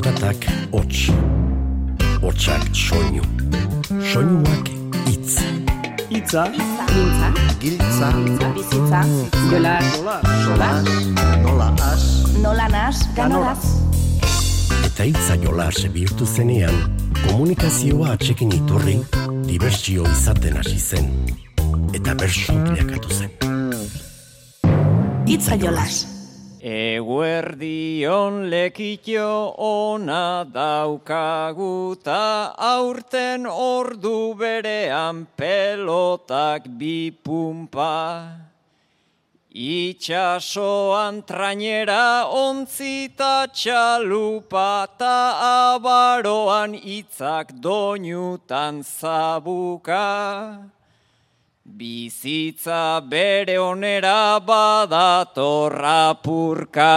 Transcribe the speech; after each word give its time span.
Zaratak 0.00 0.46
hots, 0.72 1.10
hotsak 2.22 2.62
soinu, 2.72 3.20
soinuak 4.00 4.68
itz. 5.12 5.34
Itza, 6.08 6.46
Mintza, 6.48 7.28
Giltza, 7.60 8.08
bizitza, 8.54 9.00
jola, 9.50 9.74
sola, 10.44 10.70
nola 11.42 11.68
as, 11.92 12.04
nola 12.40 12.68
nas, 12.72 13.02
ganolaz. 13.12 13.60
Eta 14.88 15.04
itza 15.04 15.36
jolas 15.42 15.82
bihurtu 15.92 16.24
zenean, 16.24 16.78
komunikazioa 17.26 18.14
atxekin 18.14 18.54
iturri, 18.56 18.96
dibertsio 19.50 20.06
izaten 20.14 20.56
hasi 20.62 20.78
zen. 20.78 21.12
Eta 21.92 22.16
bersu 22.16 22.56
bilakatu 22.70 23.12
zen. 23.18 23.36
Itza 25.28 25.60
jolas. 25.60 26.19
Eguerdion 27.10 28.50
lekitio 28.50 29.54
ona 29.58 30.46
daukaguta 30.46 32.54
aurten 32.54 33.50
ordu 33.50 34.38
berean 34.38 35.26
pelotak 35.36 36.70
bi 36.78 37.10
pumpa. 37.10 38.30
Itxasoan 39.50 41.26
trainera 41.26 42.30
ontzita 42.30 43.50
txalupa 43.50 44.86
ta 44.96 45.74
abaroan 45.74 46.78
itzak 46.78 47.58
doinutan 47.58 48.86
zabuka. 48.86 50.70
Bizitza 51.70 53.00
bere 53.08 53.56
onera 53.58 54.40
badatorra 54.40 56.14
purka. 56.22 56.90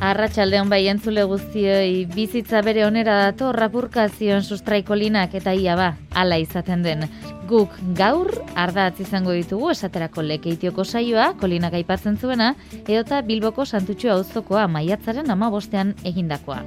Arratxaldeon 0.00 0.70
bai 0.72 0.86
entzule 0.88 1.26
guztioi 1.28 2.06
bizitza 2.08 2.62
bere 2.64 2.86
onera 2.86 3.18
dato 3.26 3.50
rapurkazioen 3.52 4.40
sustraikolinak 4.40 5.34
eta 5.36 5.52
ia 5.52 5.74
ba, 5.76 5.90
ala 6.16 6.38
izaten 6.40 6.80
den. 6.86 7.04
Guk 7.50 7.74
gaur 7.98 8.30
ardatz 8.56 9.02
izango 9.04 9.34
ditugu 9.36 9.68
esaterako 9.74 10.24
lekeitioko 10.24 10.86
saioa, 10.88 11.34
kolinak 11.36 11.76
aipatzen 11.76 12.16
zuena, 12.16 12.54
edota 12.86 13.20
Bilboko 13.20 13.66
Santutxo 13.68 14.14
auzokoa 14.14 14.64
maiatzaren 14.72 15.28
ama 15.36 15.50
bostean 15.52 15.92
egindakoa. 16.08 16.62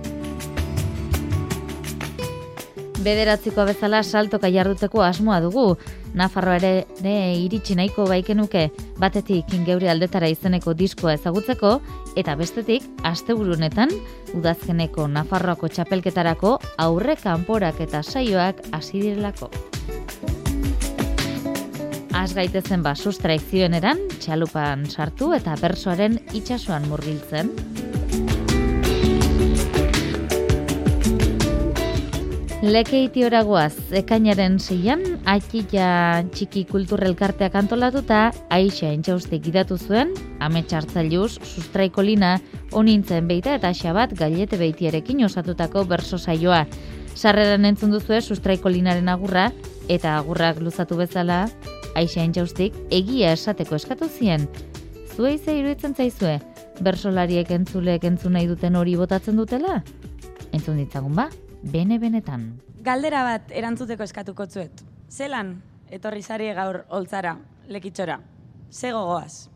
Bederatzikoa 3.02 3.66
bezala 3.74 4.04
saltoka 4.04 4.54
jarduteko 4.54 5.02
asmoa 5.02 5.42
dugu. 5.42 5.72
Nafarroa 6.14 6.60
ere, 6.60 6.86
iritsi 7.42 7.74
nahiko 7.78 8.06
baikenuke 8.06 8.68
batetik 9.02 9.54
ingeure 9.58 9.90
aldetara 9.90 10.30
izeneko 10.30 10.76
diskoa 10.78 11.16
ezagutzeko 11.18 11.74
eta 12.20 12.36
bestetik 12.38 12.86
asteburunetan 13.10 13.90
udazkeneko 14.38 15.08
Nafarroako 15.10 15.72
txapelketarako 15.74 16.58
aurre 16.86 17.18
kanporak 17.18 17.82
eta 17.82 18.04
saioak 18.04 18.62
hasi 18.72 19.02
direlako. 19.02 19.50
Az 22.14 22.36
gaitezen 22.38 22.84
ba 22.86 22.94
sustraik 22.94 23.42
zioeneran, 23.50 23.98
txalupan 24.22 24.86
sartu 24.86 25.34
eta 25.34 25.58
bersoaren 25.60 26.20
itsasoan 26.38 26.86
murgiltzen. 26.92 27.50
Lekeiti 32.64 33.26
oragoaz, 33.28 33.92
ekainaren 33.92 34.54
zeian, 34.56 35.02
atxila 35.28 36.24
txiki 36.32 36.62
kulturrelkarteak 36.70 37.58
antolatuta, 37.60 38.30
aixa 38.56 38.88
entxauste 38.88 39.36
gidatu 39.44 39.76
zuen, 39.76 40.14
ametxartzailuz, 40.40 41.42
sustraikolina, 41.44 42.38
onintzen 42.72 43.28
beita 43.28 43.58
eta 43.60 43.74
xabat 43.76 44.16
gailete 44.16 44.56
beitiarekin 44.64 45.26
osatutako 45.28 45.84
berso 45.92 46.16
saioa. 46.16 46.64
Sarreran 47.20 47.68
entzun 47.68 47.92
duzue 47.92 48.22
sustraikolinaren 48.24 49.12
agurra, 49.12 49.50
eta 49.92 50.16
agurrak 50.24 50.64
luzatu 50.64 50.96
bezala, 51.04 51.50
aixa 52.00 52.24
entxaustik 52.24 52.80
egia 52.96 53.36
esateko 53.36 53.76
eskatu 53.76 54.08
zien. 54.08 54.48
Zuei 55.12 55.36
ze 55.38 55.60
iruditzen 55.60 56.00
zaizue, 56.00 56.40
bersolariek 56.80 57.52
entzulek 57.52 58.08
entzun 58.08 58.40
nahi 58.40 58.48
duten 58.48 58.80
hori 58.80 58.96
botatzen 58.96 59.36
dutela? 59.36 59.82
Entzun 60.54 60.80
ditzagun 60.80 61.20
ba, 61.20 61.28
bene-benetan. 61.64 62.48
Galdera 62.84 63.24
bat 63.24 63.52
erantzuteko 63.56 64.04
eskatuko 64.04 64.46
zuet. 64.48 64.84
Zelan, 65.10 65.56
etorri 65.94 66.22
zari 66.22 66.52
gaur 66.54 66.84
holtzara, 66.90 67.38
lekitxora. 67.70 68.20
Ze 68.72 68.92
gogoaz. 68.92 69.50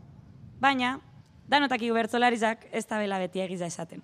Baina, 0.59 0.99
danotak 1.47 1.81
bertzolarizak 1.93 2.67
ez 2.71 2.85
da 2.85 2.99
bela 2.99 3.19
beti 3.19 3.41
egiza 3.41 3.65
esaten. 3.65 4.03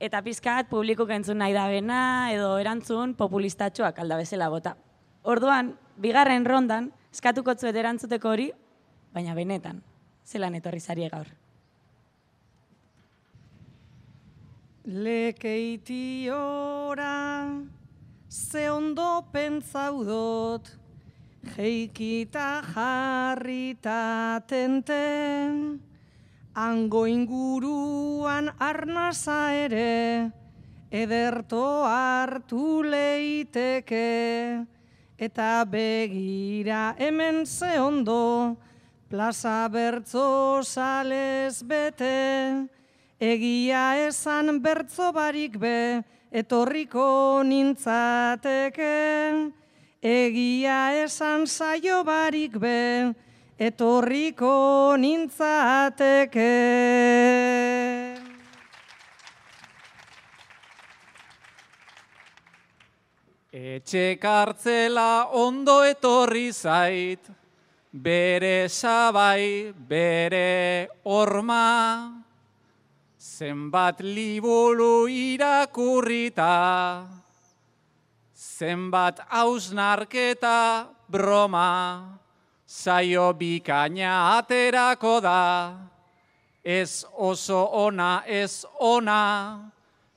Eta 0.00 0.22
pizkat 0.22 0.68
publikuk 0.68 1.10
entzun 1.10 1.38
nahi 1.38 1.52
da 1.52 1.68
bena 1.68 2.32
edo 2.32 2.56
erantzun 2.58 3.14
populistatxoak 3.14 3.98
alda 3.98 4.16
bezala 4.16 4.48
bota. 4.48 4.76
Orduan, 5.22 5.76
bigarren 5.96 6.44
rondan, 6.44 6.90
eskatuko 7.12 7.54
zuet 7.54 7.76
erantzuteko 7.76 8.28
hori, 8.28 8.50
baina 9.12 9.34
benetan, 9.34 9.82
zelan 10.26 10.54
etorri 10.54 10.80
zari 10.80 11.08
gaur. 11.08 11.41
Lekeitiora, 14.84 16.34
ze 18.28 18.68
ondo 18.68 19.22
pentsaudot, 19.30 20.66
jeikita 21.54 22.62
jarrita 22.66 24.42
tenten, 24.48 25.78
hango 26.56 27.06
inguruan 27.06 28.50
arnaza 28.58 29.54
ere, 29.54 30.32
ederto 30.90 31.86
hartu 31.86 32.82
leiteke, 32.82 34.66
eta 35.16 35.64
begira 35.64 36.96
hemen 36.98 37.46
ze 37.46 37.78
ondo, 37.78 38.56
plaza 39.08 39.68
bertzo 39.70 40.60
sales 40.66 41.62
bete, 41.62 42.66
Egia 43.22 44.08
esan 44.08 44.56
bertzo 44.58 45.12
barik 45.14 45.54
be, 45.62 46.02
etorriko 46.34 47.44
nintzateke. 47.46 48.94
Egia 50.02 50.78
esan 51.04 51.46
saio 51.46 52.00
barik 52.02 52.56
be, 52.58 53.14
etorriko 53.62 54.96
nintzateke. 54.98 56.48
Etxe 63.52 64.18
kartzela 64.18 65.28
ondo 65.30 65.78
etorri 65.86 66.50
zait, 66.50 67.30
bere 67.94 68.66
sabai, 68.66 69.70
bere 69.78 70.88
orma. 71.04 72.21
Zenbat 73.22 74.00
liburu 74.02 75.06
irakurrita, 75.06 77.06
zenbat 78.34 79.20
hausnarketa 79.30 80.90
broma, 81.06 82.18
saio 82.66 83.30
bikaina 83.38 84.38
aterako 84.38 85.20
da, 85.22 85.42
ez 86.64 87.06
oso 87.14 87.62
ona, 87.86 88.24
ez 88.26 88.66
ona, 88.80 89.70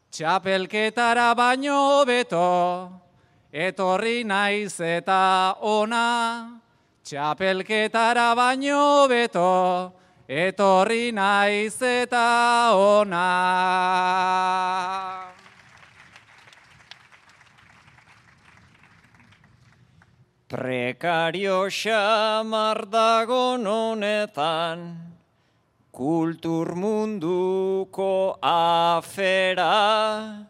txapelketara 0.10 1.28
baino 1.38 2.02
beto, 2.10 2.90
etorri 3.54 4.24
naiz 4.26 4.82
eta 4.82 5.54
ona, 5.62 6.58
txapelketara 7.06 8.34
baino 8.34 9.06
beto, 9.14 9.46
etorri 10.28 11.14
naiz 11.14 11.82
eta 11.82 12.72
ona. 12.74 13.26
Prekario 20.48 21.70
xamar 21.70 22.86
dagon 22.90 23.66
honetan, 23.66 24.98
kultur 25.92 26.76
munduko 26.76 28.38
afera, 28.42 30.48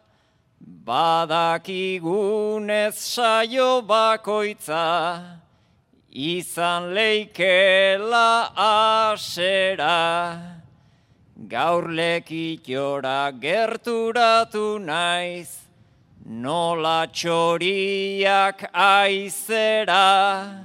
badakigunez 0.60 2.94
saio 2.94 3.82
bakoitza, 3.82 5.45
izan 6.16 6.96
leikela 6.96 8.50
asera, 8.56 10.40
gaur 11.50 11.92
lekitora 11.92 13.36
gerturatu 13.36 14.80
naiz, 14.80 15.68
nola 16.26 17.08
txoriak 17.12 18.64
aizera, 18.72 20.64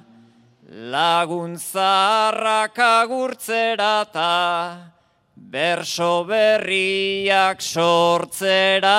lagun 0.71 1.59
zaharrak 1.59 2.79
agurtzera 2.79 4.07
ta, 4.13 4.93
berso 5.35 6.25
berriak 6.31 7.59
sortzera, 7.59 8.95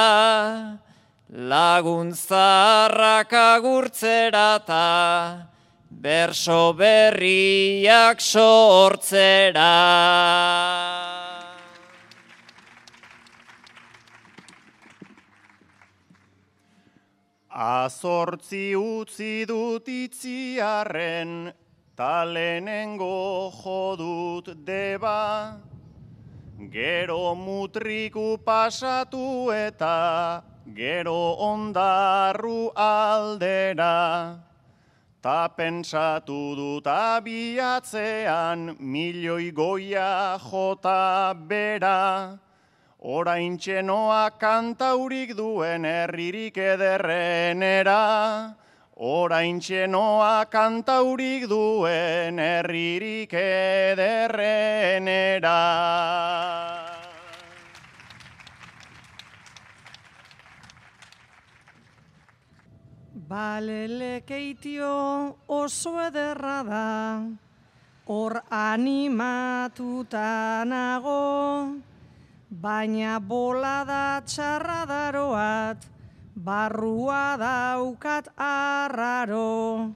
lagun 1.32 2.12
zaharrak 2.12 3.32
agurtzera 3.32 4.60
ta, 4.68 5.48
berso 6.02 6.74
berriak 6.74 8.18
sortzera. 8.18 9.70
Azortzi 17.54 18.74
utzi 18.74 19.46
dut 19.46 19.86
itziarren, 19.86 21.54
talenengo 21.94 23.52
jodut 23.62 24.50
deba, 24.66 25.60
gero 26.72 27.36
mutriku 27.36 28.40
pasatu 28.42 29.52
eta 29.54 30.42
gero 30.74 31.38
ondarru 31.38 32.72
aldera. 32.74 34.51
Ta 35.22 35.48
pentsatu 35.54 36.56
dut 36.58 36.88
abiatzean 36.90 38.76
milioi 38.80 39.52
goia 39.54 40.40
jota 40.42 41.36
bera, 41.36 42.40
Orain 43.02 43.58
txenoa 43.58 44.32
kantaurik 44.42 45.36
duen 45.38 45.86
herririk 45.86 46.58
ederrenera, 46.58 48.56
Orain 48.98 49.60
txenoa 49.62 50.46
kantaurik 50.50 51.46
duen 51.50 52.40
herririk 52.40 53.34
ederrenera. 53.34 54.52
Balelekeitio 63.32 64.88
oso 65.48 65.92
ederra 66.04 66.58
da, 66.68 67.24
hor 68.12 68.34
animatuta 68.52 70.24
nago, 70.68 71.80
baina 72.66 73.22
bola 73.24 73.86
da 73.88 74.20
txarra 74.28 74.82
daroat, 74.90 75.88
barrua 76.36 77.40
daukat 77.40 78.28
arraro. 78.36 79.96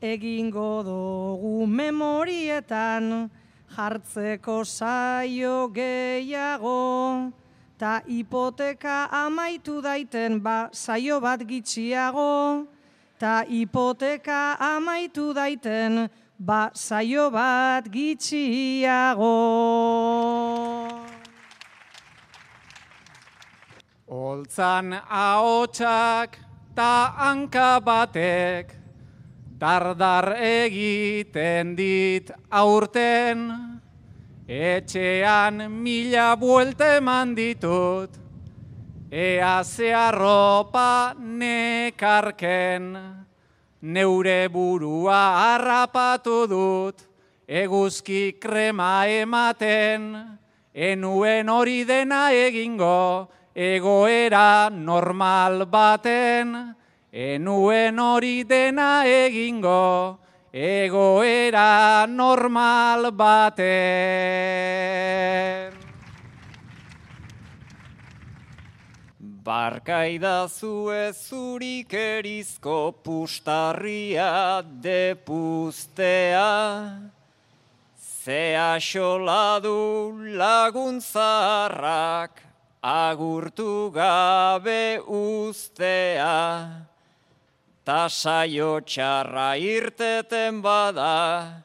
Egingo 0.00 0.72
dugu 0.88 1.66
memorietan, 1.66 3.28
jartzeko 3.76 4.64
saio 4.64 5.68
gehiago, 5.76 6.80
ta 7.82 7.98
hipoteka 8.06 9.10
amaitu 9.10 9.82
daiten 9.82 10.38
ba 10.38 10.70
saio 10.70 11.18
bat 11.18 11.42
gitxiago, 11.42 12.62
ta 13.18 13.42
hipoteka 13.42 14.54
amaitu 14.54 15.34
daiten 15.34 16.06
ba 16.38 16.70
saio 16.70 17.26
bat 17.34 17.82
gitxiago. 17.90 19.34
Oltzan 24.06 25.02
ahotsak 25.10 26.38
ta 26.78 27.10
hanka 27.18 27.82
batek 27.82 28.78
dardar 29.58 30.38
egiten 30.38 31.74
dit 31.74 32.30
aurten 32.46 33.71
etxean 34.48 35.70
mila 35.70 36.36
buelte 36.36 36.96
eman 36.98 37.34
ditut 37.34 38.10
ea 39.10 39.62
zeharropa 39.64 41.14
nekarken. 41.18 42.96
Neure 43.82 44.48
burua 44.48 45.22
harrapatu 45.42 46.46
dut 46.48 47.02
eguzki 47.48 48.38
krema 48.40 49.06
ematen. 49.06 50.38
Enuen 50.72 51.48
hori 51.48 51.84
dena 51.84 52.30
egingo 52.32 53.28
egoera 53.54 54.70
normal 54.70 55.66
baten, 55.66 56.74
enuen 57.12 57.98
hori 57.98 58.44
dena 58.48 59.04
egingo, 59.04 60.18
egoera 60.52 62.06
normal 62.06 63.10
baten. 63.10 63.72
Barkaida 69.42 70.46
zue 70.46 71.12
zurik 71.12 71.92
erizko 71.92 72.92
pustarria 73.02 74.62
depuztea, 74.62 76.50
Zea 78.22 78.78
xoladu 78.78 80.14
laguntzarrak 80.38 82.30
agurtu 82.82 83.90
gabe 83.90 85.00
ustea, 85.02 86.86
ta 87.84 88.08
saio 88.08 88.80
txarra 88.86 89.56
irteten 89.58 90.62
bada, 90.62 91.64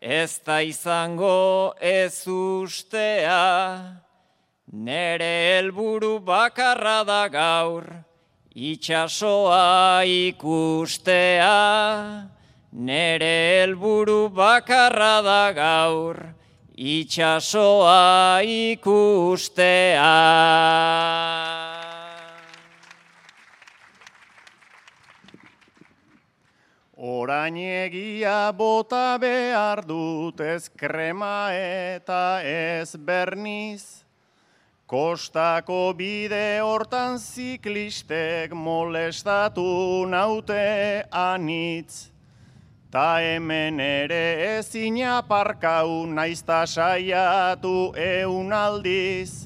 ez 0.00 0.40
da 0.44 0.60
izango 0.62 1.74
ez 1.80 2.26
ustea, 2.26 4.02
nere 4.72 5.32
helburu 5.46 6.18
bakarra 6.18 7.04
da 7.06 7.28
gaur, 7.28 7.86
itxasoa 8.54 10.02
ikustea, 10.04 11.54
nere 12.72 13.34
helburu 13.62 14.28
bakarra 14.34 15.22
da 15.22 15.52
gaur, 15.54 16.18
itxasoa 16.74 18.42
ikustea. 18.42 20.10
Orain 27.04 27.52
egia 27.60 28.48
bota 28.56 29.18
behar 29.20 29.82
dut 29.84 30.38
ez 30.40 30.70
krema 30.72 31.52
eta 31.52 32.40
ez 32.40 32.96
berniz, 32.96 34.06
Kostako 34.88 35.92
bide 35.98 36.62
hortan 36.64 37.18
ziklistek 37.20 38.56
molestatu 38.56 40.06
naute 40.08 41.04
anitz. 41.12 42.08
Ta 42.90 43.20
hemen 43.20 43.80
ere 43.84 44.56
ezin 44.56 44.96
aparkau 45.04 46.06
naizta 46.08 46.64
saiatu 46.64 47.92
eun 48.00 48.52
aldiz. 48.52 49.44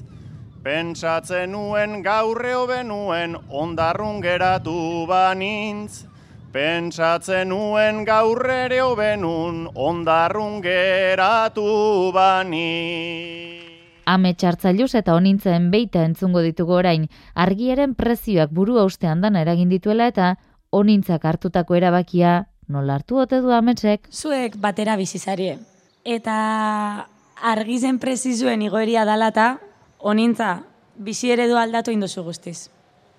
Pentsatzen 0.63 1.51
nuen 1.51 1.99
gaurre 2.03 2.55
benuen 2.71 3.35
ondarrun 3.49 4.21
geratu 4.23 5.07
banintz. 5.11 6.08
Pentsatzen 6.49 7.51
nuen 7.51 7.99
gaurre 8.07 8.55
ere 8.65 8.81
benun 8.97 9.67
ondarrun 9.77 10.61
geratu 10.63 12.09
banintz. 12.15 13.67
Ame 14.09 14.31
txartzailuz 14.33 14.95
eta 14.97 15.13
onintzen 15.13 15.67
beita 15.69 16.01
entzungo 16.01 16.41
ditugu 16.41 16.73
orain, 16.79 17.03
argiaren 17.35 17.93
prezioak 17.93 18.49
burua 18.49 18.87
ustean 18.89 19.21
dana 19.21 19.43
eragin 19.45 19.69
dituela 19.69 20.07
eta 20.09 20.31
onintzak 20.71 21.27
hartutako 21.29 21.77
erabakia 21.77 22.47
nola 22.67 22.95
hartu 22.97 23.19
ote 23.21 23.41
du 23.45 23.53
ametsek? 23.53 24.09
Zuek 24.09 24.57
batera 24.57 24.95
bizizarie. 24.97 25.59
Eta 26.03 27.05
argizen 27.53 27.99
prezizuen 28.01 28.63
igoeria 28.65 29.05
dalata, 29.05 29.59
onintza, 29.99 30.63
bizi 30.97 31.29
eredu 31.29 31.61
aldatu 31.61 31.93
indozu 31.93 32.25
guztiz. 32.25 32.71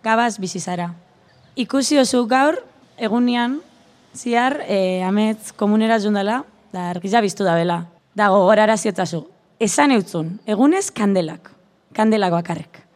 Gabaz 0.02 0.40
bizizara. 0.42 0.90
Ikusi 1.54 1.98
oso 2.02 2.24
gaur, 2.26 2.58
egunean, 3.00 3.60
ziar, 4.14 4.60
e, 4.68 5.02
amets 5.02 5.52
komunera 5.56 5.98
zundala, 5.98 6.44
da 6.72 6.90
argiza 6.90 7.20
biztu 7.24 7.44
da 7.44 7.56
bela. 7.56 7.86
Da 8.14 8.28
gogorara 8.28 8.76
ziotzazu. 8.76 9.24
Esan 9.60 9.90
eutzun, 9.96 10.38
egunez 10.46 10.90
kandelak. 10.90 11.50
Kandelak 11.96 12.32
bakarrek. 12.32 12.90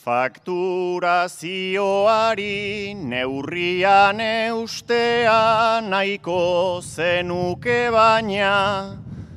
Fakturazioari 0.00 2.96
neurrian 2.96 4.16
eustea 4.20 5.80
nahiko 5.84 6.80
zenuke 6.80 7.90
baina 7.92 8.96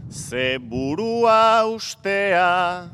ze 0.09 0.57
burua 0.57 1.65
ustea 1.67 2.87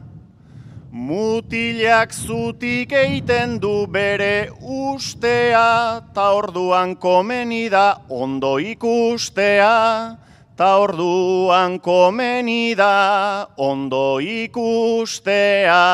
Mutilak 0.90 2.10
zutik 2.10 2.90
eiten 2.98 3.60
du 3.62 3.86
bere 3.86 4.50
ustea, 4.58 6.02
ta 6.16 6.34
orduan 6.34 6.96
komeni 6.98 7.70
da 7.70 8.02
ondo 8.10 8.58
ikustea, 8.58 10.18
ta 10.58 10.70
orduan 10.82 11.78
komeni 11.80 12.74
da 12.74 13.46
ondo 13.56 14.18
ikustea. 14.18 15.86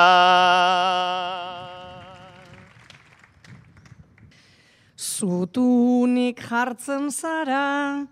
Zutunik 4.96 6.40
jartzen 6.40 7.12
zara, 7.12 8.08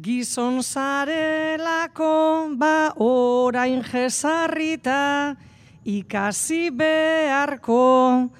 gizon 0.00 0.62
zarelako, 0.62 2.48
ba 2.56 2.94
orain 2.96 3.84
jesarrita, 3.84 5.36
ikasi 5.84 6.70
beharko. 6.70 8.30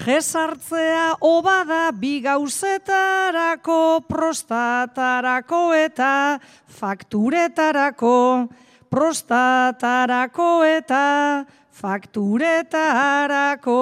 Jesartzea 0.00 1.20
obada 1.20 1.92
bi 1.92 2.20
gauzetarako, 2.24 4.00
prostatarako 4.08 5.74
eta 5.76 6.40
fakturetarako. 6.68 8.48
Prostatarako 8.90 10.64
eta 10.64 11.44
fakturetarako. 11.70 13.80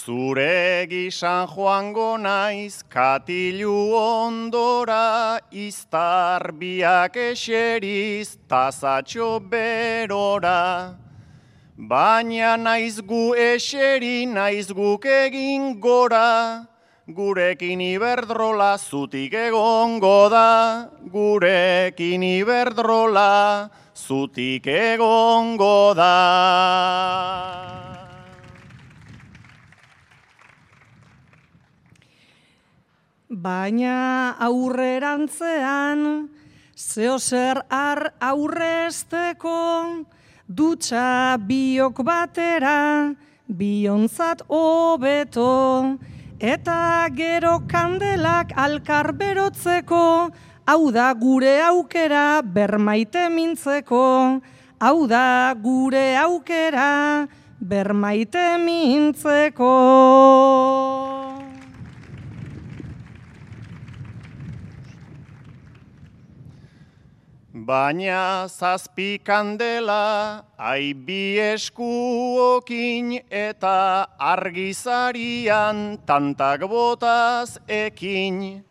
Zure 0.00 0.86
gisan 0.88 1.46
joango 1.46 2.16
naiz 2.16 2.82
katilu 2.88 3.92
ondora, 3.92 5.38
iztar 5.52 6.52
biak 6.60 7.16
eseriz 7.16 8.38
tazatxo 8.48 9.28
berora. 9.50 10.96
Baina 11.76 12.56
naiz 12.56 13.02
gu 13.02 13.34
eseri, 13.36 14.24
naiz 14.24 14.72
guk 14.72 15.04
egin 15.04 15.78
gora, 15.80 16.64
gurekin 17.06 17.84
iberdrola 17.92 18.78
zutik 18.78 19.34
egongo 19.34 20.30
da, 20.30 20.88
gurekin 21.12 22.22
iberdrola 22.22 23.68
zutik 23.94 24.66
egongo 24.66 25.92
da. 25.94 27.89
Baina 33.30 34.34
aurrerantzean, 34.42 36.00
zeo 36.74 37.16
zer 37.22 37.60
ar 37.70 38.10
aurrezteko, 38.18 40.02
dutxa 40.48 41.38
biok 41.38 42.02
batera, 42.02 43.14
biontzat 43.46 44.42
hobeto, 44.48 45.94
eta 46.40 47.06
gero 47.14 47.60
kandelak 47.70 48.50
alkar 48.56 49.12
berotzeko, 49.14 50.34
hau 50.66 50.90
da 50.90 51.14
gure 51.14 51.54
aukera 51.68 52.42
bermaite 52.42 53.28
mintzeko, 53.30 54.42
hau 54.80 55.06
da 55.06 55.54
gure 55.54 56.18
aukera 56.18 57.28
bermaite 57.62 58.58
mintzeko. 58.58 59.70
Baina 67.66 68.48
zazpi 68.48 69.18
kandela, 69.22 70.44
aibi 70.56 71.38
eskuokin 71.52 73.20
eta 73.30 74.06
argizarian 74.18 75.98
tantak 76.06 76.60
botaz 76.70 77.58
ekin. 77.68 78.64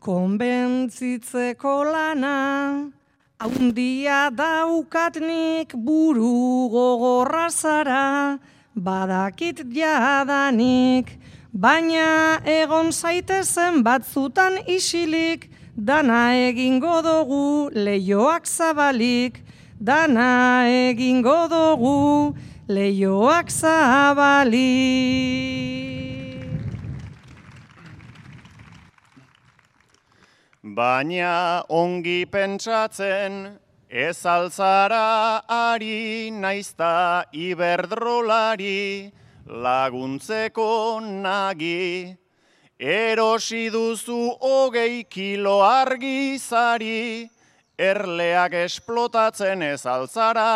Konbentzitzeko 0.05 1.71
lana, 1.91 2.91
haundia 3.41 4.29
daukatnik 4.29 5.73
buru 5.73 6.69
gogorra 6.69 7.49
zara, 7.49 8.37
badakit 8.77 9.63
jadanik, 9.73 11.09
baina 11.51 12.37
egon 12.45 12.91
zaitezen 12.91 13.81
batzutan 13.81 14.61
isilik, 14.67 15.49
dana 15.75 16.37
egingo 16.37 17.01
dugu 17.01 17.73
leioak 17.73 18.45
zabalik, 18.45 19.41
dana 19.81 20.69
egingo 20.69 21.49
dugu 21.49 22.35
leioak 22.69 23.49
zabalik. 23.49 24.55
Baina 30.75 31.63
ongi 31.71 32.25
pentsatzen, 32.27 33.35
ez 33.89 34.25
altzara 34.27 35.39
ari 35.47 36.29
naizta 36.35 37.23
iberdrolari 37.31 39.09
laguntzeko 39.47 40.99
nagi. 40.99 42.17
Erosi 42.77 43.69
duzu 43.71 44.35
hogei 44.41 45.07
kilo 45.07 45.61
argizari, 45.63 47.29
erleak 47.79 48.59
esplotatzen 48.65 49.63
ez 49.63 49.85
altzara 49.85 50.49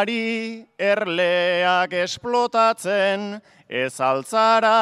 ari, 0.00 0.64
erleak 0.80 1.92
esplotatzen 1.92 3.36
ez 3.68 4.00
altzara 4.00 4.78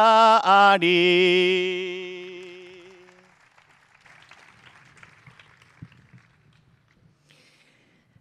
ari. 0.46 2.25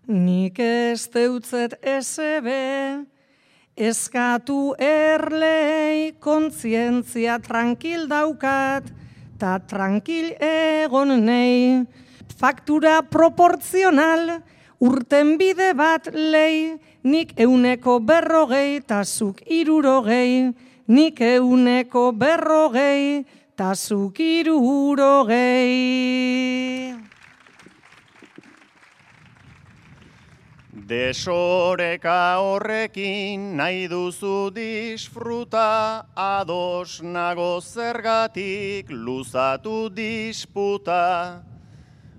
Nik 0.06 0.60
ez 0.62 1.08
deutzet 1.10 1.74
esebe, 1.82 3.02
eskatu 3.74 4.76
erlei 4.78 6.14
kontzientzia 6.22 7.40
tranquil 7.42 8.06
daukat, 8.06 8.86
ta 9.42 9.58
tranquil 9.66 10.38
egon 10.38 11.26
nei, 11.26 11.82
faktura 12.38 13.02
proportzional, 13.02 14.46
urten 14.78 15.42
bide 15.42 15.74
bat 15.74 16.14
lei, 16.14 16.78
nik 17.02 17.34
euneko 17.42 17.98
berrogei, 17.98 18.86
ta 18.86 19.02
zuk 19.04 19.42
irurogei, 19.50 20.54
nik 20.86 21.18
euneko 21.18 22.12
berrogei, 22.14 23.26
ta 23.58 23.74
zuk 23.74 24.20
irurogei. 24.22 25.66
Desoreka 30.86 32.38
horrekin 32.38 33.58
nahi 33.58 33.88
duzu 33.90 34.54
disfruta, 34.54 36.06
ados 36.16 37.02
nago 37.02 37.60
zergatik 37.60 38.86
luzatu 38.92 39.90
disputa. 39.90 41.42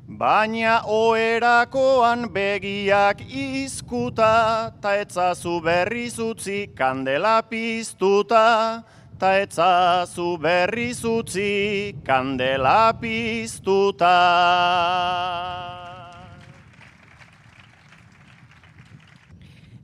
Baina 0.08 0.82
oerakoan 0.82 2.26
begiak 2.34 3.22
izkuta, 3.30 4.74
ta 4.82 4.98
etzazu 4.98 5.62
berriz 5.62 6.18
utzi 6.18 6.66
kandela 6.74 7.46
piztuta, 7.46 8.82
ta 9.16 9.30
etzazu 9.46 10.38
berriz 10.42 11.04
utzi 11.04 11.94
kandela 12.02 12.92
piztuta. 12.98 14.16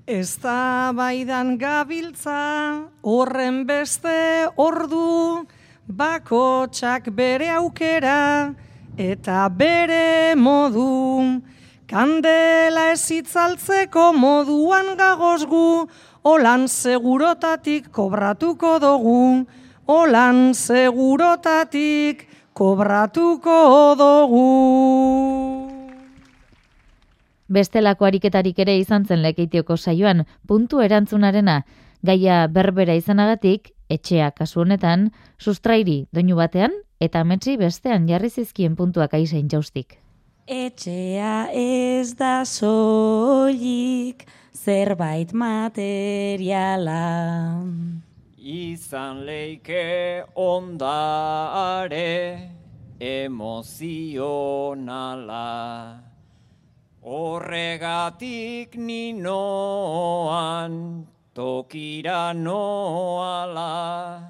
Ez 0.07 0.37
da 0.43 0.91
baidan 0.91 1.59
gabiltza, 1.59 2.91
horren 3.03 3.63
beste 3.67 4.49
ordu, 4.59 5.47
bako 5.87 6.67
txak 6.75 7.07
bere 7.15 7.47
aukera, 7.55 8.53
eta 8.99 9.49
bere 9.49 10.35
modu. 10.35 11.39
Kandela 11.87 12.91
ez 12.91 13.11
itzaltzeko 13.15 14.13
moduan 14.13 14.97
gagozgu, 14.99 15.87
Olan 16.25 16.69
segurotatik 16.69 17.91
kobratuko 17.91 18.79
dugu, 18.79 19.47
olan 19.87 20.55
segurotatik 20.55 22.29
kobratuko 22.55 23.95
dugu. 23.99 25.62
Bestelako 27.53 28.07
ariketarik 28.09 28.59
ere 28.65 28.79
izan 28.81 29.05
zen 29.05 29.21
lekeitioko 29.21 29.77
saioan, 29.77 30.25
puntu 30.49 30.81
erantzunarena, 30.81 31.57
gaia 32.03 32.47
berbera 32.49 32.95
izanagatik, 32.97 33.75
etxea 33.93 34.31
kasu 34.39 34.61
honetan, 34.63 35.11
sustrairi 35.39 36.07
doinu 36.17 36.37
batean, 36.39 36.73
eta 37.01 37.25
metzi 37.29 37.59
bestean 37.61 38.09
jarri 38.09 38.31
zizkien 38.31 38.77
puntuak 38.79 39.15
aizain 39.19 39.49
jaustik. 39.53 39.99
Etxea 40.49 41.49
ez 41.53 42.15
da 42.19 42.45
soilik 42.49 44.25
zerbait 44.57 45.33
materiala. 45.33 47.03
Izan 48.39 49.27
leike 49.27 50.25
ondare 50.35 52.09
emozionala. 52.99 54.53
Horregatik 57.03 58.79
ninoan 58.79 60.73
tokira 61.35 62.31
noala. 62.33 64.23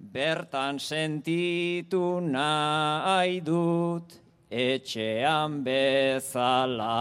Bertan 0.00 0.80
sentitu 0.80 2.24
nahi 2.24 3.44
dut 3.44 4.16
etxean 4.48 5.62
bezala. 5.62 6.96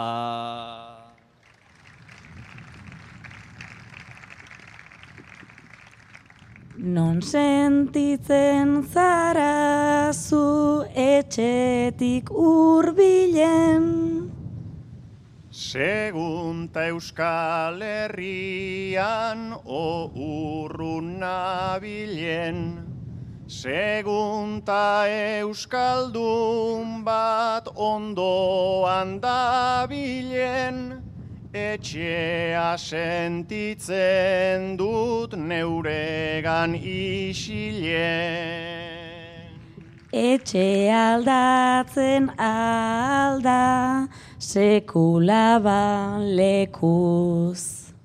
Non 6.75 7.21
sentitzen 7.21 8.83
zara 8.91 10.11
zu 10.11 10.83
etxetik 10.91 12.27
urbilen. 12.31 14.03
Segunta 15.63 16.91
Euskal 16.91 17.79
Herrian 17.81 19.55
o 19.65 20.11
urrun 20.11 21.19
nabilen. 21.19 22.83
Segunta 23.47 25.07
Euskaldun 25.39 27.05
bat 27.05 27.67
ondoan 27.75 29.21
dabilen. 29.23 31.01
Etxea 31.53 32.77
sentitzen 32.77 34.75
dut 34.75 35.31
neuregan 35.37 36.75
isilen. 36.75 38.03
Etxe 40.13 40.91
aldatzen 40.93 42.29
alda 42.37 44.09
sekula 44.43 45.55
lekuz. 46.19 47.95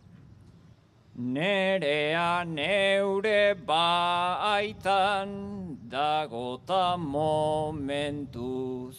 Nerea 1.18 2.47
neure 2.47 3.59
baitan 3.66 5.75
dagota 5.90 6.95
momentuz. 6.97 8.97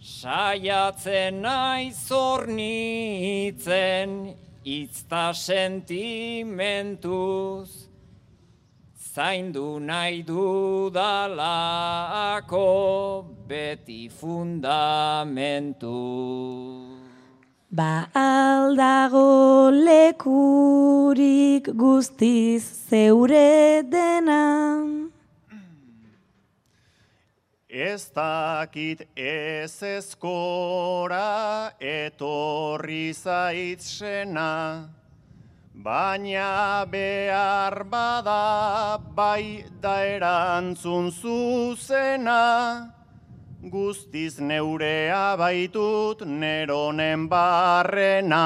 Saiatzen 0.00 1.42
naiz 1.42 2.08
zornitzen, 2.08 4.34
itzta 4.64 5.34
sentimentuz. 5.34 7.83
Zaindu 9.14 9.78
nahi 9.78 10.26
dudalako 10.26 10.90
beti 13.46 14.10
fundamentu. 14.10 15.94
Ba 17.70 18.10
aldago 18.10 19.70
lekurik 19.70 21.70
guztiz 21.78 22.90
zeure 22.90 23.86
denan. 23.86 25.14
Ez 27.70 28.10
dakit 28.10 29.06
ez 29.14 29.78
ezkora 29.82 31.70
etorri 31.78 33.14
zaitzena, 33.14 34.90
baina 35.74 36.86
behar 36.90 37.84
bada 37.90 38.98
bai 39.14 39.64
da 39.80 40.04
erantzun 40.06 41.10
zuzena, 41.10 42.92
guztiz 43.60 44.38
neurea 44.38 45.36
baitut 45.36 46.20
neronen 46.26 47.28
barrena. 47.28 48.44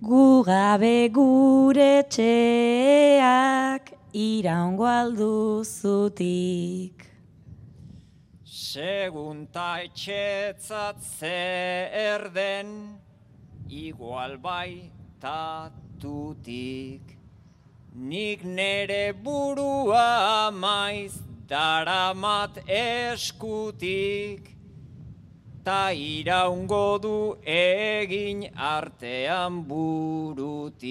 Gu 0.00 0.42
gabe 0.44 1.08
gure 1.12 2.02
txeak 2.08 3.92
iraungo 4.16 4.86
alduzutik. 4.88 6.26
Segunta 8.44 9.82
etxetzat 9.84 10.96
zer 11.18 12.30
den, 12.32 12.99
igual 13.70 14.36
bai 14.38 14.90
tatutik. 15.20 17.00
Nik 17.94 18.44
nere 18.44 19.12
burua 19.12 20.50
maiz 20.50 21.18
daramat 21.48 22.62
eskutik, 22.66 24.54
ta 25.64 25.90
iraungo 25.90 26.98
du 27.02 27.36
egin 27.42 28.46
artean 28.54 29.64
burutik. 29.66 30.90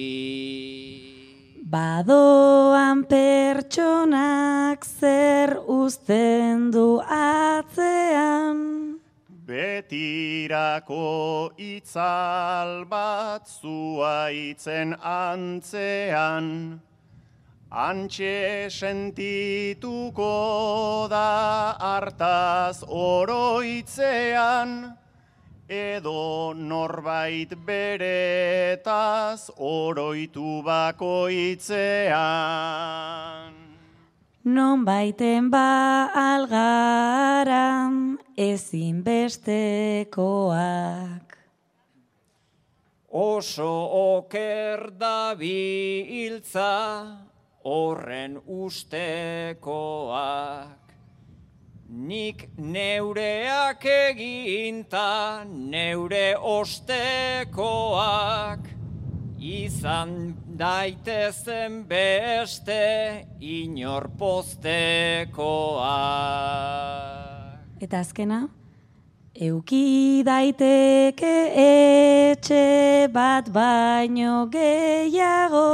Badoan 1.63 3.05
pertsonak 3.05 4.85
zer 4.85 5.57
uzten 5.67 6.71
du 6.71 6.99
atzean. 7.05 8.88
Betirako 9.49 11.49
itzal 11.57 12.85
bat 12.85 13.49
zuaitzen 13.49 14.93
antzean. 15.01 16.77
Antxe 17.71 18.69
sentituko 18.69 20.29
da 21.09 21.73
hartaz 21.81 22.83
oroitzean 22.85 24.93
edo 25.69 26.53
norbait 26.53 27.49
beretaz 27.65 29.49
oroitu 29.57 30.61
bakoitzean. 30.65 33.58
Non 34.43 34.85
baiten 34.85 35.49
ba 35.51 36.09
algaran 36.15 38.17
ezin 38.37 39.03
bestekoak. 39.03 40.17
Oso 43.11 43.89
oker 44.15 44.91
da 44.97 45.35
biltza 45.35 47.19
horren 47.63 48.41
ustekoak. 48.47 49.59
Nik 51.89 52.49
neureak 52.55 53.85
eginta 53.85 55.43
neure 55.43 56.37
ostekoak 56.39 57.59
izan 59.39 60.35
daitezen 60.59 61.85
beste 61.87 63.25
inor 63.39 64.09
postekoak. 64.19 65.39
Eta 67.79 68.01
azkena, 68.03 68.41
euki 69.39 70.19
daiteke 70.27 71.35
etxe 71.63 73.07
bat 73.15 73.47
baino 73.55 74.49
gehiago. 74.51 75.69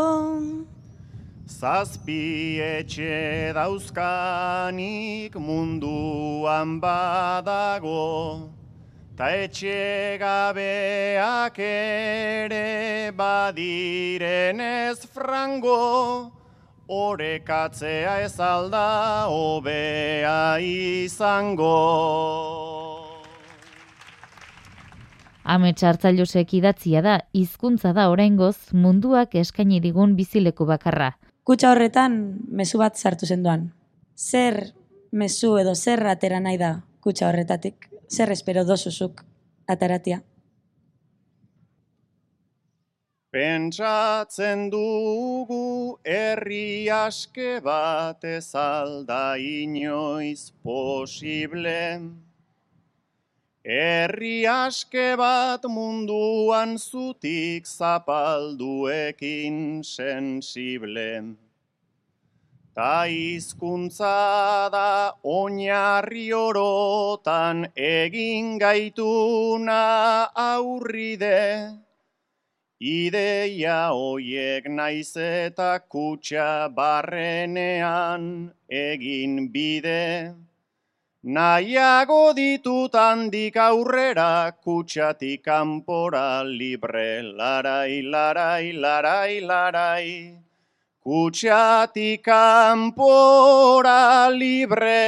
Zazpi 1.50 2.60
etxe 2.62 3.54
dauzkanik 3.58 5.34
munduan 5.40 6.78
badago, 6.84 8.54
ta 9.16 9.30
etxe 9.32 10.18
gabeak 10.20 11.60
ere 11.64 13.12
badiren 13.16 14.60
ez 14.60 15.06
frango, 15.08 16.32
orekatzea 16.92 18.18
ez 18.26 18.36
alda 18.44 18.88
hobea 19.32 20.58
izango. 20.60 21.72
Amets 25.46 25.84
hartzailosek 25.86 26.54
idatzia 26.58 27.06
da, 27.06 27.20
hizkuntza 27.32 27.94
da 27.94 28.10
oraingoz 28.12 28.74
munduak 28.74 29.36
eskaini 29.40 29.80
digun 29.80 30.18
bizileku 30.20 30.66
bakarra. 30.68 31.14
Kutsa 31.46 31.72
horretan 31.72 32.20
mezu 32.50 32.82
bat 32.82 32.98
sartu 32.98 33.30
zenduan. 33.30 33.70
Zer 34.18 34.74
mezu 35.14 35.56
edo 35.62 35.76
zer 35.76 36.04
atera 36.10 36.42
nahi 36.42 36.58
da 36.58 36.80
kutsa 37.00 37.30
horretatik? 37.30 37.95
Zer 38.10 38.32
espero 38.32 38.66
dozuzuk 38.66 39.22
ataratia? 39.68 40.22
Pentsatzen 43.36 44.70
dugu 44.72 46.00
herri 46.08 46.88
aske 46.88 47.60
bat 47.66 48.24
ez 48.24 48.56
alda 48.56 49.36
inoiz 49.36 50.54
posible. 50.64 52.00
Herri 53.66 54.48
aske 54.48 55.18
bat 55.20 55.68
munduan 55.68 56.78
zutik 56.78 57.68
zapalduekin 57.68 59.84
sensible. 59.84 61.36
Ta 62.76 63.08
izkuntza 63.08 64.68
da 64.70 65.16
oinarri 65.24 66.28
orotan 66.36 67.72
egin 67.74 68.58
gaituna 68.60 70.28
aurride. 70.36 71.72
Ideia 72.82 73.78
hoiek 73.96 74.68
naiz 74.68 75.16
eta 75.16 75.80
kutsa 75.88 76.68
barrenean 76.76 78.52
egin 78.68 79.48
bide. 79.54 80.36
Nahiago 81.24 82.36
ditut 82.36 82.94
handik 82.94 83.56
aurrera 83.56 84.52
kutsatik 84.52 85.46
kanpora 85.46 86.44
libre 86.44 87.24
larai, 87.24 88.02
larai, 88.04 88.74
larai, 88.74 89.40
larai. 89.40 90.45
Kutsatik 91.06 92.26
kanpora 92.26 94.26
libre. 94.34 95.06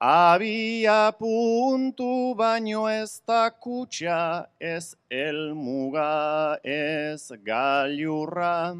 Abia 0.00 1.12
puntu 1.12 2.32
baino 2.32 2.88
ez 2.88 3.20
da 3.28 3.52
kutsa, 3.52 4.48
ez 4.56 4.96
elmuga, 5.10 6.56
ez 6.64 7.28
gailurra. 7.44 8.72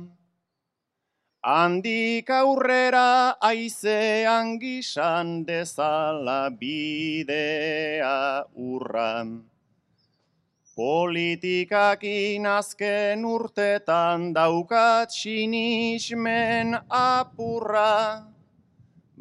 Handik 1.44 2.30
aurrera 2.30 3.36
aizean 3.44 4.56
gisan 4.56 5.44
dezala 5.44 6.48
bidea 6.48 8.48
urra. 8.56 9.51
Politikakin 10.76 12.46
azken 12.46 13.24
urtetan 13.28 14.32
daukat 14.32 15.12
sinismen 15.12 16.72
apurra. 16.88 18.24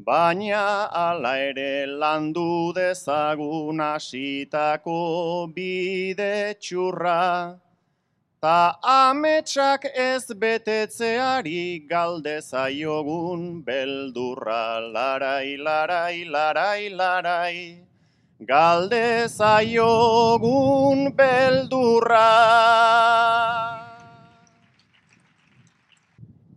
Baina 0.06 0.88
ala 0.88 1.36
ere 1.38 1.86
landu 1.86 2.72
dezagun 2.72 3.84
asitako 3.84 5.52
bide 5.54 6.56
txurra. 6.56 7.60
Ta 8.42 8.80
ametsak 8.82 9.92
ez 9.94 10.26
betetzeari 10.32 11.86
galdezaiogun 11.86 13.62
beldurra 13.62 14.80
larai, 14.80 15.58
larai, 15.60 16.24
larai, 16.24 16.90
larai. 16.90 17.91
Galdezaiogun 18.42 21.14
beldurra. 21.16 22.30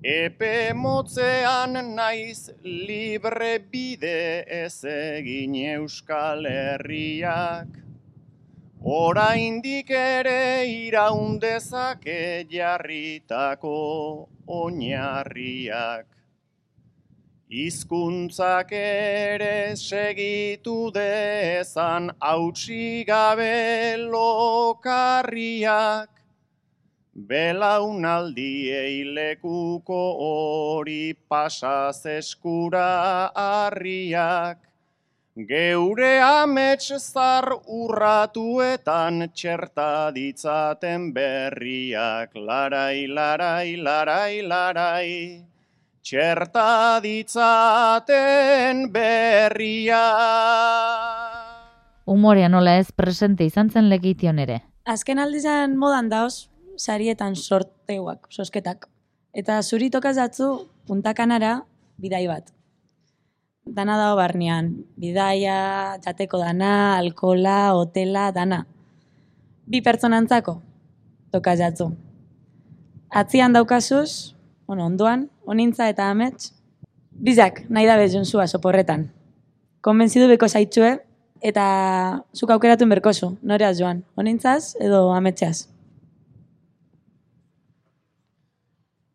Epe 0.02 0.72
motzean 0.72 1.96
naiz 1.96 2.50
libre 2.64 3.58
bide 3.58 4.44
ez 4.48 4.84
egin 4.84 5.54
euskal 5.74 6.46
herriak. 6.48 7.68
Oraindik 8.80 9.90
ere 9.90 10.64
iraundezake 10.64 12.46
jarritako 12.48 14.28
oinarriak. 14.46 16.06
Hizkuntzak 17.50 18.72
ere 18.72 19.76
segitu 19.76 20.90
dezan 20.90 22.10
hautsi 22.18 23.04
gabe 23.06 23.96
lokarriak. 24.10 26.08
Belaunaldiei 27.14 29.04
lekuko 29.04 30.16
hori 30.18 31.14
pasaz 31.28 32.06
eskura 32.06 33.30
harriak, 33.36 34.58
geure 35.36 36.18
amets 36.18 36.90
zar 36.98 37.52
urratuetan 37.68 39.30
txerta 39.30 40.10
ditzaten 40.16 41.12
berriak, 41.14 42.34
larai, 42.34 43.06
larai, 43.06 43.76
larai, 43.76 44.42
larai, 44.42 45.44
txerta 46.04 47.00
ditzaten 47.00 48.92
berriak. 48.92 49.96
Umorea 52.04 52.50
nola 52.52 52.76
ez 52.76 52.92
presente 52.92 53.46
izan 53.48 53.70
zen 53.72 53.88
legition 53.88 54.38
ere. 54.38 54.60
Azken 54.84 55.18
aldizan 55.18 55.78
modan 55.80 56.10
daoz, 56.12 56.50
sarietan 56.76 57.36
sorteuak, 57.40 58.28
sosketak. 58.28 58.90
Eta 59.32 59.62
zuri 59.62 59.88
tokaz 59.90 60.16
datzu 60.20 60.68
puntakanara 60.84 61.64
bidai 61.96 62.26
bat. 62.28 62.52
Dana 63.64 63.96
dago 63.96 64.20
barnean, 64.20 64.84
bidaia, 65.00 65.96
jateko 66.04 66.36
dana, 66.42 66.98
alkola, 66.98 67.72
hotela, 67.72 68.28
dana. 68.36 68.66
Bi 69.64 69.80
pertsonantzako 69.80 70.60
tokaz 71.32 71.58
datzu. 71.64 71.88
Atzian 73.08 73.56
daukazuz, 73.56 74.33
bueno, 74.66 74.86
onduan, 74.86 75.28
onintza 75.46 75.88
eta 75.88 76.10
amets, 76.10 76.52
bizak 77.10 77.64
nahi 77.68 77.86
da 77.86 77.96
bezun 78.00 78.24
zua 78.24 78.46
soporretan. 78.46 79.08
Konbentzidu 79.84 80.28
beko 80.30 80.48
zaitxue, 80.48 80.96
eta 81.44 81.66
zuk 82.32 82.50
aukeratuen 82.54 82.92
berkozu, 82.96 83.34
noreaz 83.44 83.76
joan, 83.78 84.02
onintzaz 84.16 84.74
edo 84.80 85.10
ametxeaz. 85.12 85.68